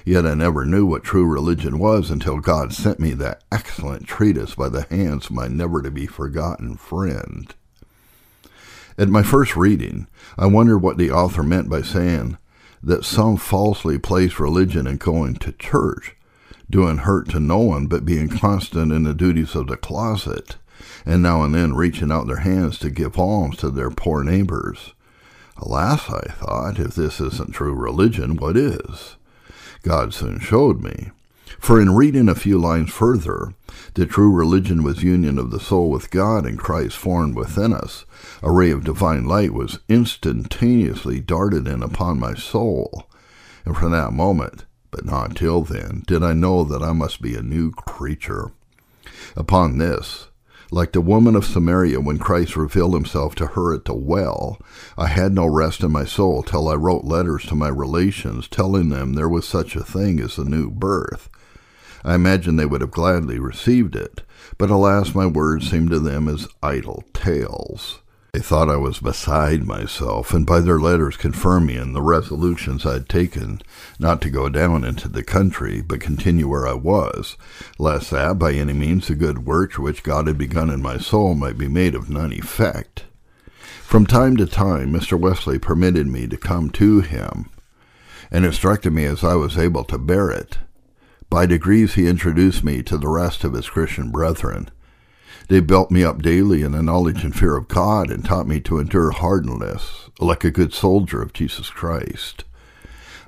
yet 0.04 0.26
I 0.26 0.34
never 0.34 0.64
knew 0.64 0.84
what 0.86 1.04
true 1.04 1.24
religion 1.24 1.78
was 1.78 2.10
until 2.10 2.38
God 2.38 2.72
sent 2.72 3.00
me 3.00 3.12
that 3.12 3.42
excellent 3.50 4.06
treatise 4.06 4.54
by 4.54 4.68
the 4.68 4.86
hands 4.90 5.26
of 5.26 5.32
my 5.32 5.48
never 5.48 5.82
to 5.82 5.90
be 5.90 6.06
forgotten 6.06 6.76
friend. 6.76 7.54
At 8.96 9.08
my 9.08 9.22
first 9.22 9.56
reading, 9.56 10.06
I 10.38 10.46
wondered 10.46 10.78
what 10.78 10.98
the 10.98 11.10
author 11.10 11.42
meant 11.42 11.68
by 11.68 11.82
saying 11.82 12.38
that 12.82 13.04
some 13.04 13.36
falsely 13.36 13.98
place 13.98 14.38
religion 14.38 14.86
in 14.86 14.98
going 14.98 15.34
to 15.36 15.52
church, 15.52 16.14
doing 16.70 16.98
hurt 16.98 17.30
to 17.30 17.40
no 17.40 17.58
one 17.58 17.86
but 17.86 18.04
being 18.04 18.28
constant 18.28 18.92
in 18.92 19.04
the 19.04 19.14
duties 19.14 19.54
of 19.54 19.66
the 19.66 19.76
closet, 19.76 20.56
and 21.06 21.22
now 21.22 21.42
and 21.42 21.54
then 21.54 21.74
reaching 21.74 22.12
out 22.12 22.26
their 22.26 22.38
hands 22.38 22.78
to 22.78 22.90
give 22.90 23.18
alms 23.18 23.56
to 23.56 23.70
their 23.70 23.90
poor 23.90 24.22
neighbors. 24.22 24.92
Alas, 25.56 26.10
I 26.10 26.30
thought, 26.32 26.78
if 26.78 26.94
this 26.94 27.20
isn't 27.20 27.52
true 27.52 27.74
religion, 27.74 28.36
what 28.36 28.56
is? 28.56 29.16
God 29.84 30.12
soon 30.14 30.40
showed 30.40 30.82
me. 30.82 31.12
For 31.60 31.80
in 31.80 31.94
reading 31.94 32.28
a 32.28 32.34
few 32.34 32.58
lines 32.58 32.90
further, 32.90 33.54
the 33.94 34.06
true 34.06 34.32
religion 34.32 34.82
was 34.82 35.02
union 35.02 35.38
of 35.38 35.50
the 35.50 35.60
soul 35.60 35.90
with 35.90 36.10
God 36.10 36.46
and 36.46 36.58
Christ 36.58 36.96
formed 36.96 37.36
within 37.36 37.72
us, 37.72 38.04
a 38.42 38.50
ray 38.50 38.70
of 38.70 38.84
divine 38.84 39.24
light 39.24 39.52
was 39.52 39.78
instantaneously 39.88 41.20
darted 41.20 41.68
in 41.68 41.82
upon 41.82 42.18
my 42.18 42.34
soul. 42.34 43.06
And 43.64 43.76
from 43.76 43.92
that 43.92 44.12
moment, 44.12 44.64
but 44.90 45.04
not 45.04 45.36
till 45.36 45.62
then, 45.62 46.02
did 46.06 46.22
I 46.22 46.32
know 46.32 46.64
that 46.64 46.82
I 46.82 46.92
must 46.92 47.22
be 47.22 47.34
a 47.34 47.42
new 47.42 47.70
creature. 47.72 48.52
Upon 49.36 49.78
this, 49.78 50.28
like 50.74 50.90
the 50.90 51.00
woman 51.00 51.36
of 51.36 51.44
Samaria 51.44 52.00
when 52.00 52.18
Christ 52.18 52.56
revealed 52.56 52.94
himself 52.94 53.36
to 53.36 53.46
her 53.46 53.72
at 53.72 53.84
the 53.84 53.94
well, 53.94 54.58
I 54.98 55.06
had 55.06 55.32
no 55.32 55.46
rest 55.46 55.84
in 55.84 55.92
my 55.92 56.04
soul 56.04 56.42
till 56.42 56.68
I 56.68 56.74
wrote 56.74 57.04
letters 57.04 57.46
to 57.46 57.54
my 57.54 57.68
relations 57.68 58.48
telling 58.48 58.88
them 58.88 59.12
there 59.12 59.28
was 59.28 59.46
such 59.46 59.76
a 59.76 59.84
thing 59.84 60.18
as 60.18 60.36
a 60.36 60.44
new 60.44 60.70
birth. 60.70 61.30
I 62.04 62.16
imagine 62.16 62.56
they 62.56 62.66
would 62.66 62.80
have 62.80 62.90
gladly 62.90 63.38
received 63.38 63.94
it, 63.94 64.22
but 64.58 64.68
alas, 64.68 65.14
my 65.14 65.26
words 65.26 65.70
seemed 65.70 65.90
to 65.90 66.00
them 66.00 66.26
as 66.26 66.48
idle 66.60 67.04
tales. 67.14 68.00
They 68.34 68.40
thought 68.40 68.68
I 68.68 68.76
was 68.76 68.98
beside 68.98 69.62
myself, 69.62 70.34
and 70.34 70.44
by 70.44 70.58
their 70.58 70.80
letters 70.80 71.16
confirmed 71.16 71.68
me 71.68 71.76
in 71.76 71.92
the 71.92 72.02
resolutions 72.02 72.84
I 72.84 72.94
had 72.94 73.08
taken 73.08 73.60
not 74.00 74.20
to 74.22 74.28
go 74.28 74.48
down 74.48 74.82
into 74.82 75.08
the 75.08 75.22
country, 75.22 75.80
but 75.80 76.00
continue 76.00 76.48
where 76.48 76.66
I 76.66 76.72
was, 76.72 77.36
lest 77.78 78.10
that 78.10 78.36
by 78.40 78.54
any 78.54 78.72
means 78.72 79.06
the 79.06 79.14
good 79.14 79.46
work 79.46 79.74
which 79.74 80.02
God 80.02 80.26
had 80.26 80.36
begun 80.36 80.68
in 80.68 80.82
my 80.82 80.98
soul 80.98 81.36
might 81.36 81.56
be 81.56 81.68
made 81.68 81.94
of 81.94 82.10
none 82.10 82.32
effect. 82.32 83.04
From 83.84 84.04
time 84.04 84.36
to 84.38 84.46
time, 84.46 84.92
Mr. 84.92 85.16
Wesley 85.16 85.60
permitted 85.60 86.08
me 86.08 86.26
to 86.26 86.36
come 86.36 86.70
to 86.70 87.02
him, 87.02 87.50
and 88.32 88.44
instructed 88.44 88.92
me 88.92 89.04
as 89.04 89.22
I 89.22 89.36
was 89.36 89.56
able 89.56 89.84
to 89.84 89.96
bear 89.96 90.32
it. 90.32 90.58
By 91.30 91.46
degrees, 91.46 91.94
he 91.94 92.08
introduced 92.08 92.64
me 92.64 92.82
to 92.82 92.98
the 92.98 93.06
rest 93.06 93.44
of 93.44 93.52
his 93.52 93.70
Christian 93.70 94.10
brethren 94.10 94.70
they 95.48 95.60
built 95.60 95.90
me 95.90 96.02
up 96.02 96.22
daily 96.22 96.62
in 96.62 96.72
the 96.72 96.82
knowledge 96.82 97.22
and 97.24 97.34
fear 97.34 97.56
of 97.56 97.68
God 97.68 98.10
and 98.10 98.24
taught 98.24 98.46
me 98.46 98.60
to 98.60 98.78
endure 98.78 99.10
hardness 99.10 100.08
like 100.18 100.44
a 100.44 100.50
good 100.50 100.72
soldier 100.72 101.20
of 101.20 101.32
Jesus 101.32 101.70
Christ. 101.70 102.44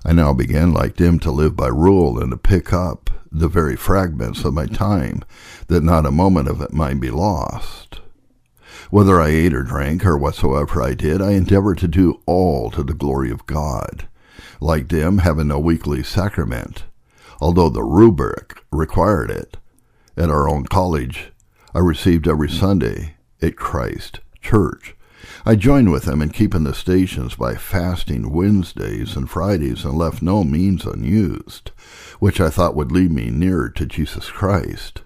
I 0.05 0.13
now 0.13 0.33
began, 0.33 0.73
like 0.73 0.97
them, 0.97 1.19
to 1.21 1.31
live 1.31 1.57
by 1.57 1.69
rule 1.69 2.21
and 2.21 2.31
to 2.31 2.37
pick 2.37 2.73
up 2.73 3.11
the 3.31 3.49
very 3.49 3.77
fragments 3.77 4.45
of 4.45 4.55
my 4.55 4.67
time, 4.67 5.25
that 5.67 5.83
not 5.83 6.07
a 6.07 6.11
moment 6.11 6.49
of 6.49 6.61
it 6.61 6.73
might 6.73 7.01
be 7.01 7.11
lost. 7.11 8.01
Whether 8.91 9.21
I 9.21 9.29
ate 9.29 9.53
or 9.53 9.63
drank, 9.63 10.07
or 10.07 10.17
whatsoever 10.17 10.81
I 10.81 10.95
did, 10.95 11.21
I 11.21 11.33
endeavored 11.33 11.79
to 11.79 11.89
do 11.89 12.21
all 12.25 12.71
to 12.71 12.85
the 12.85 12.95
glory 12.95 13.31
of 13.31 13.47
God. 13.47 14.09
Like 14.61 14.89
them, 14.89 15.19
having 15.19 15.49
no 15.49 15.59
weekly 15.59 16.03
sacrament, 16.03 16.85
although 17.41 17.69
the 17.69 17.83
rubric 17.83 18.63
required 18.71 19.31
it. 19.31 19.57
At 20.17 20.31
our 20.31 20.49
own 20.49 20.65
college, 20.65 21.33
I 21.77 21.81
received 21.81 22.27
every 22.27 22.49
Sunday 22.49 23.17
at 23.43 23.57
Christ 23.57 24.21
Church. 24.41 24.97
I 25.45 25.57
joined 25.57 25.93
with 25.93 26.05
them 26.05 26.23
in 26.23 26.31
keeping 26.31 26.65
the 26.65 26.73
stations 26.73 27.35
by 27.35 27.55
fasting 27.55 28.33
Wednesdays 28.33 29.15
and 29.15 29.29
Fridays 29.29 29.85
and 29.85 29.93
left 29.93 30.23
no 30.23 30.43
means 30.43 30.87
unused, 30.87 31.73
which 32.19 32.41
I 32.41 32.49
thought 32.49 32.77
would 32.77 32.93
lead 32.93 33.13
me 33.13 33.29
nearer 33.29 33.69
to 33.69 33.85
Jesus 33.85 34.31
Christ. 34.31 35.03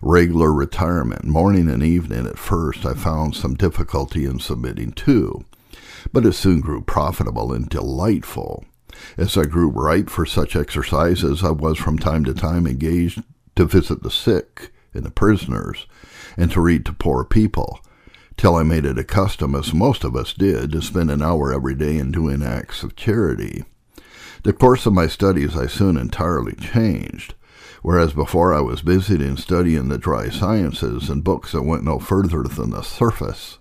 Regular 0.00 0.52
retirement, 0.52 1.24
morning 1.24 1.68
and 1.68 1.82
evening, 1.82 2.28
at 2.28 2.38
first 2.38 2.86
I 2.86 2.94
found 2.94 3.34
some 3.34 3.56
difficulty 3.56 4.24
in 4.24 4.38
submitting 4.38 4.92
to, 4.92 5.44
but 6.12 6.24
it 6.24 6.34
soon 6.34 6.60
grew 6.60 6.80
profitable 6.80 7.52
and 7.52 7.68
delightful. 7.68 8.64
As 9.16 9.36
I 9.36 9.46
grew 9.46 9.68
ripe 9.68 10.10
for 10.10 10.26
such 10.26 10.54
exercises, 10.54 11.42
I 11.42 11.50
was 11.50 11.76
from 11.76 11.98
time 11.98 12.22
to 12.22 12.34
time 12.34 12.68
engaged 12.68 13.20
to 13.56 13.64
visit 13.64 14.04
the 14.04 14.12
sick 14.12 14.70
and 14.98 15.06
the 15.06 15.10
prisoners, 15.10 15.86
and 16.36 16.50
to 16.52 16.60
read 16.60 16.84
to 16.84 16.92
poor 16.92 17.24
people, 17.24 17.80
till 18.36 18.54
I 18.54 18.62
made 18.62 18.84
it 18.84 18.98
a 18.98 19.04
custom, 19.04 19.54
as 19.54 19.72
most 19.72 20.04
of 20.04 20.14
us 20.14 20.34
did, 20.34 20.72
to 20.72 20.82
spend 20.82 21.10
an 21.10 21.22
hour 21.22 21.52
every 21.52 21.74
day 21.74 21.96
in 21.96 22.12
doing 22.12 22.42
acts 22.42 22.82
of 22.82 22.94
charity. 22.94 23.64
The 24.42 24.52
course 24.52 24.86
of 24.86 24.92
my 24.92 25.06
studies 25.06 25.56
I 25.56 25.66
soon 25.66 25.96
entirely 25.96 26.54
changed. 26.54 27.34
Whereas 27.82 28.12
before 28.12 28.52
I 28.52 28.60
was 28.60 28.82
busied 28.82 29.20
in 29.22 29.36
studying 29.36 29.88
the 29.88 29.98
dry 29.98 30.30
sciences 30.30 31.08
and 31.08 31.24
books 31.24 31.52
that 31.52 31.62
went 31.62 31.84
no 31.84 31.98
further 31.98 32.42
than 32.42 32.70
the 32.70 32.82
surface, 32.82 33.58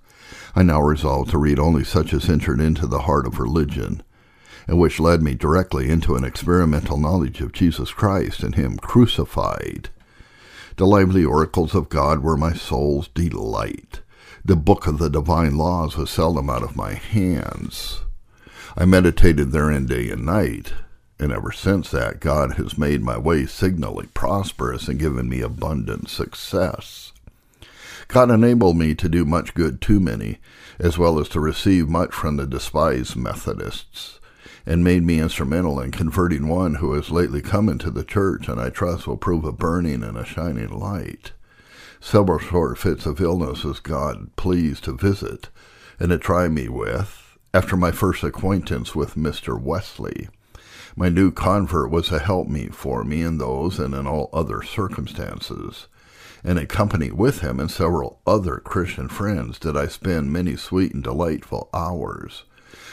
I 0.55 0.63
now 0.63 0.81
resolved 0.81 1.31
to 1.31 1.37
read 1.37 1.59
only 1.59 1.83
such 1.83 2.13
as 2.13 2.29
entered 2.29 2.59
into 2.59 2.87
the 2.87 3.01
heart 3.01 3.27
of 3.27 3.39
religion, 3.39 4.01
and 4.67 4.79
which 4.79 4.99
led 4.99 5.21
me 5.21 5.35
directly 5.35 5.89
into 5.89 6.15
an 6.15 6.23
experimental 6.23 6.97
knowledge 6.97 7.41
of 7.41 7.53
Jesus 7.53 7.91
Christ 7.91 8.41
and 8.43 8.55
Him 8.55 8.77
crucified. 8.77 9.89
The 10.77 10.85
lively 10.85 11.25
oracles 11.25 11.73
of 11.73 11.89
God 11.89 12.21
were 12.21 12.37
my 12.37 12.53
soul's 12.53 13.07
delight. 13.07 14.01
The 14.45 14.55
book 14.55 14.85
of 14.85 14.99
the 14.99 15.09
divine 15.09 15.57
laws 15.57 15.97
was 15.97 16.11
seldom 16.11 16.51
out 16.51 16.61
of 16.61 16.75
my 16.75 16.93
hands. 16.93 18.01
I 18.77 18.85
meditated 18.85 19.51
therein 19.51 19.87
day 19.87 20.11
and 20.11 20.23
night, 20.23 20.73
and 21.17 21.31
ever 21.31 21.51
since 21.51 21.89
that, 21.89 22.19
God 22.19 22.53
has 22.53 22.77
made 22.77 23.01
my 23.01 23.17
way 23.17 23.47
signally 23.47 24.05
prosperous 24.13 24.87
and 24.87 24.99
given 24.99 25.27
me 25.27 25.41
abundant 25.41 26.09
success. 26.09 27.11
God 28.07 28.29
enabled 28.29 28.77
me 28.77 28.93
to 28.93 29.09
do 29.09 29.25
much 29.25 29.55
good 29.55 29.81
to 29.81 29.99
many, 29.99 30.37
as 30.77 30.95
well 30.95 31.17
as 31.17 31.27
to 31.29 31.39
receive 31.39 31.89
much 31.89 32.13
from 32.13 32.37
the 32.37 32.45
despised 32.45 33.15
Methodists, 33.15 34.19
and 34.67 34.83
made 34.83 35.01
me 35.01 35.19
instrumental 35.19 35.79
in 35.79 35.89
converting 35.89 36.47
one 36.47 36.75
who 36.75 36.93
has 36.93 37.09
lately 37.09 37.41
come 37.41 37.69
into 37.69 37.89
the 37.89 38.03
church, 38.03 38.47
and 38.47 38.59
I 38.59 38.69
trust 38.69 39.07
will 39.07 39.17
prove 39.17 39.45
a 39.45 39.51
burning 39.51 40.03
and 40.03 40.17
a 40.17 40.25
shining 40.25 40.77
light. 40.77 41.31
Several 41.99 42.37
short 42.37 42.77
fits 42.77 43.05
of 43.05 43.21
illness 43.21 43.63
was 43.63 43.79
God 43.79 44.35
pleased 44.35 44.83
to 44.83 44.97
visit, 44.97 45.49
and 45.99 46.09
to 46.09 46.17
try 46.17 46.49
me 46.49 46.67
with, 46.67 47.37
after 47.53 47.77
my 47.77 47.91
first 47.91 48.23
acquaintance 48.23 48.93
with 48.93 49.15
Mr. 49.15 49.59
Wesley. 49.59 50.27
My 50.95 51.09
new 51.09 51.31
convert 51.31 51.89
was 51.89 52.11
a 52.11 52.19
helpmeet 52.19 52.75
for 52.75 53.03
me 53.03 53.21
in 53.21 53.37
those 53.37 53.79
and 53.79 53.95
in 53.95 54.05
all 54.05 54.29
other 54.33 54.61
circumstances 54.61 55.87
and 56.43 56.59
in 56.59 56.67
company 56.67 57.11
with 57.11 57.41
him 57.41 57.59
and 57.59 57.69
several 57.69 58.21
other 58.25 58.57
Christian 58.57 59.09
friends 59.09 59.59
did 59.59 59.75
I 59.75 59.87
spend 59.87 60.31
many 60.31 60.55
sweet 60.55 60.93
and 60.93 61.03
delightful 61.03 61.69
hours. 61.73 62.43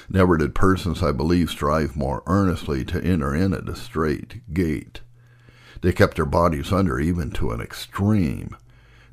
Never 0.09 0.37
did 0.37 0.55
persons, 0.55 1.03
I 1.03 1.13
believe, 1.13 1.51
strive 1.51 1.97
more 1.97 2.23
earnestly 2.27 2.85
to 2.87 3.03
enter 3.03 3.35
in 3.35 3.55
at 3.55 3.69
a 3.69 3.77
strait 3.77 4.43
gate. 4.53 5.01
They 5.81 5.93
kept 5.93 6.17
their 6.17 6.25
bodies 6.25 6.73
under 6.73 6.99
even 6.99 7.31
to 7.33 7.51
an 7.51 7.61
extreme. 7.61 8.57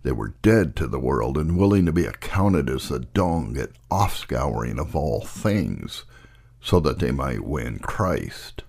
They 0.03 0.11
were 0.11 0.35
dead 0.41 0.75
to 0.77 0.87
the 0.87 0.99
world 0.99 1.37
and 1.37 1.57
willing 1.57 1.85
to 1.85 1.91
be 1.91 2.05
accounted 2.05 2.69
as 2.69 2.89
the 2.89 2.99
dung 2.99 3.57
and 3.57 3.69
offscouring 3.89 4.79
of 4.79 4.95
all 4.95 5.21
things, 5.21 6.05
so 6.59 6.79
that 6.79 6.99
they 6.99 7.11
might 7.11 7.43
win 7.43 7.79
Christ. 7.79 8.63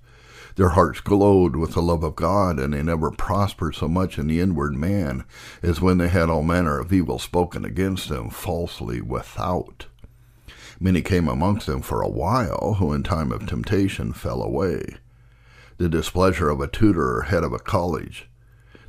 Their 0.56 0.70
hearts 0.70 1.00
glowed 1.00 1.56
with 1.56 1.72
the 1.72 1.82
love 1.82 2.02
of 2.02 2.16
God, 2.16 2.58
and 2.58 2.74
they 2.74 2.82
never 2.82 3.10
prospered 3.10 3.74
so 3.74 3.88
much 3.88 4.18
in 4.18 4.26
the 4.26 4.40
inward 4.40 4.74
man 4.74 5.24
as 5.62 5.80
when 5.80 5.98
they 5.98 6.08
had 6.08 6.28
all 6.28 6.42
manner 6.42 6.78
of 6.78 6.92
evil 6.92 7.18
spoken 7.18 7.64
against 7.64 8.08
them 8.08 8.28
falsely 8.28 9.00
without. 9.00 9.86
Many 10.82 11.00
came 11.00 11.28
amongst 11.28 11.68
them 11.68 11.80
for 11.80 12.02
a 12.02 12.08
while, 12.08 12.74
who 12.80 12.92
in 12.92 13.04
time 13.04 13.30
of 13.30 13.46
temptation 13.46 14.12
fell 14.12 14.42
away. 14.42 14.96
The 15.76 15.88
displeasure 15.88 16.48
of 16.48 16.60
a 16.60 16.66
tutor 16.66 17.18
or 17.18 17.22
head 17.22 17.44
of 17.44 17.52
a 17.52 17.60
college, 17.60 18.28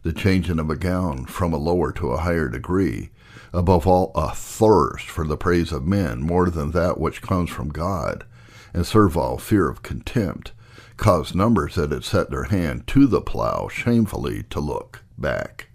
the 0.01 0.11
changing 0.11 0.57
of 0.57 0.71
a 0.71 0.75
gown 0.75 1.27
from 1.27 1.53
a 1.53 1.57
lower 1.57 1.91
to 1.91 2.09
a 2.09 2.17
higher 2.17 2.49
degree, 2.49 3.11
above 3.53 3.85
all 3.85 4.11
a 4.15 4.33
thirst 4.33 5.05
for 5.05 5.27
the 5.27 5.37
praise 5.37 5.71
of 5.71 5.85
men 5.85 6.23
more 6.23 6.49
than 6.49 6.71
that 6.71 6.99
which 6.99 7.21
comes 7.21 7.51
from 7.51 7.69
God, 7.69 8.25
and 8.73 8.87
servile 8.87 9.37
fear 9.37 9.69
of 9.69 9.83
contempt, 9.83 10.51
caused 10.97 11.35
numbers 11.35 11.75
that 11.75 11.91
had 11.91 12.03
set 12.03 12.31
their 12.31 12.45
hand 12.45 12.87
to 12.87 13.05
the 13.05 13.21
plow 13.21 13.67
shamefully 13.67 14.41
to 14.49 14.59
look 14.59 15.03
back. 15.15 15.67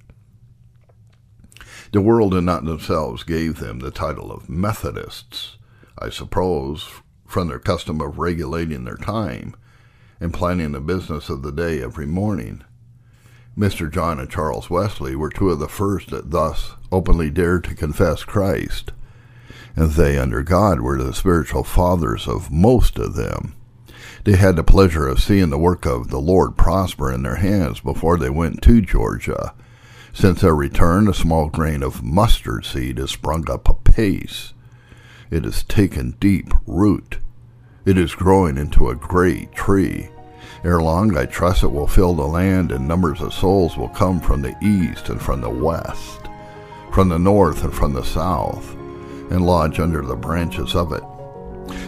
The 1.93 2.01
world 2.01 2.35
and 2.35 2.45
not 2.45 2.65
themselves 2.65 3.23
gave 3.23 3.61
them 3.61 3.79
the 3.79 3.93
title 3.93 4.33
of 4.33 4.49
Methodists, 4.49 5.58
I 6.01 6.11
suppose, 6.11 6.89
from 7.27 7.49
their 7.49 7.59
custom 7.59 8.01
of 8.01 8.19
regulating 8.19 8.85
their 8.85 8.97
time 8.97 9.55
and 10.21 10.33
planning 10.33 10.73
the 10.73 10.81
business 10.81 11.29
of 11.29 11.43
the 11.43 11.53
day 11.53 11.83
every 11.83 12.07
morning. 12.07 12.63
Mr. 13.57 13.93
John 13.93 14.21
and 14.21 14.31
Charles 14.31 14.71
Wesley 14.71 15.17
were 15.17 15.31
two 15.31 15.51
of 15.51 15.59
the 15.59 15.69
first 15.69 16.11
that 16.11 16.31
thus 16.31 16.73
openly 16.93 17.31
dared 17.31 17.65
to 17.65 17.75
confess 17.75 18.23
Christ, 18.25 18.93
and 19.75 19.91
they, 19.93 20.17
under 20.17 20.43
God, 20.43 20.81
were 20.81 20.97
the 20.97 21.13
spiritual 21.13 21.65
fathers 21.65 22.29
of 22.29 22.51
most 22.51 22.99
of 22.99 23.15
them. 23.15 23.55
They 24.25 24.37
had 24.37 24.57
the 24.57 24.65
pleasure 24.65 25.09
of 25.09 25.21
seeing 25.21 25.51
the 25.51 25.59
work 25.59 25.87
of 25.87 26.09
the 26.09 26.21
Lord 26.21 26.57
prosper 26.57 27.13
in 27.13 27.23
their 27.23 27.37
hands 27.37 27.81
before 27.81 28.17
they 28.17 28.31
went 28.31 28.63
to 28.63 28.81
Georgia. 28.81 29.55
Since 30.13 30.41
their 30.41 30.55
return, 30.55 31.09
a 31.09 31.15
small 31.15 31.49
grain 31.49 31.83
of 31.83 32.03
mustard 32.03 32.65
seed 32.65 32.99
has 32.99 33.11
sprung 33.11 33.51
up 33.51 33.69
apace. 33.69 34.53
It 35.31 35.45
has 35.45 35.63
taken 35.65 36.17
deep 36.21 36.53
root. 36.67 37.19
It 37.85 37.99
is 37.99 38.15
growing 38.15 38.57
into 38.57 38.89
a 38.89 38.95
great 38.95 39.53
tree. 39.53 40.09
Ere 40.65 40.81
long, 40.81 41.17
I 41.17 41.27
trust 41.27 41.63
it 41.63 41.69
will 41.69 41.87
fill 41.87 42.15
the 42.15 42.27
land, 42.27 42.73
and 42.73 42.89
numbers 42.89 43.21
of 43.21 43.33
souls 43.33 43.77
will 43.77 43.89
come 43.89 44.21
from 44.21 44.43
the 44.43 44.57
east 44.63 45.09
and 45.09 45.21
from 45.21 45.41
the 45.41 45.51
west, 45.51 46.21
from 46.93 47.09
the 47.09 47.19
north 47.19 47.65
and 47.65 47.73
from 47.73 47.93
the 47.93 48.05
south, 48.05 48.75
and 49.31 49.47
lodge 49.47 49.79
under 49.79 50.03
the 50.03 50.17
branches 50.17 50.75
of 50.75 50.93
it. 50.93 51.05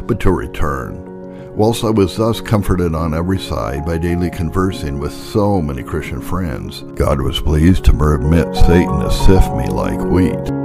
But 0.07 0.21
to 0.21 0.31
return, 0.31 1.11
Whilst 1.55 1.83
I 1.83 1.91
was 1.91 2.17
thus 2.17 2.41
comforted 2.41 2.95
on 2.95 3.13
every 3.13 3.39
side 3.39 3.85
by 3.85 3.99
daily 3.99 4.31
conversing 4.31 5.01
with 5.01 5.13
so 5.13 5.61
many 5.61 5.83
Christian 5.83 6.21
friends, 6.23 6.83
God 6.95 7.21
was 7.21 7.41
pleased 7.41 7.85
to 7.87 7.93
permit 7.93 8.55
Satan 8.55 9.01
to 9.01 9.11
sift 9.11 9.53
me 9.57 9.67
like 9.67 10.01
wheat. 10.01 10.60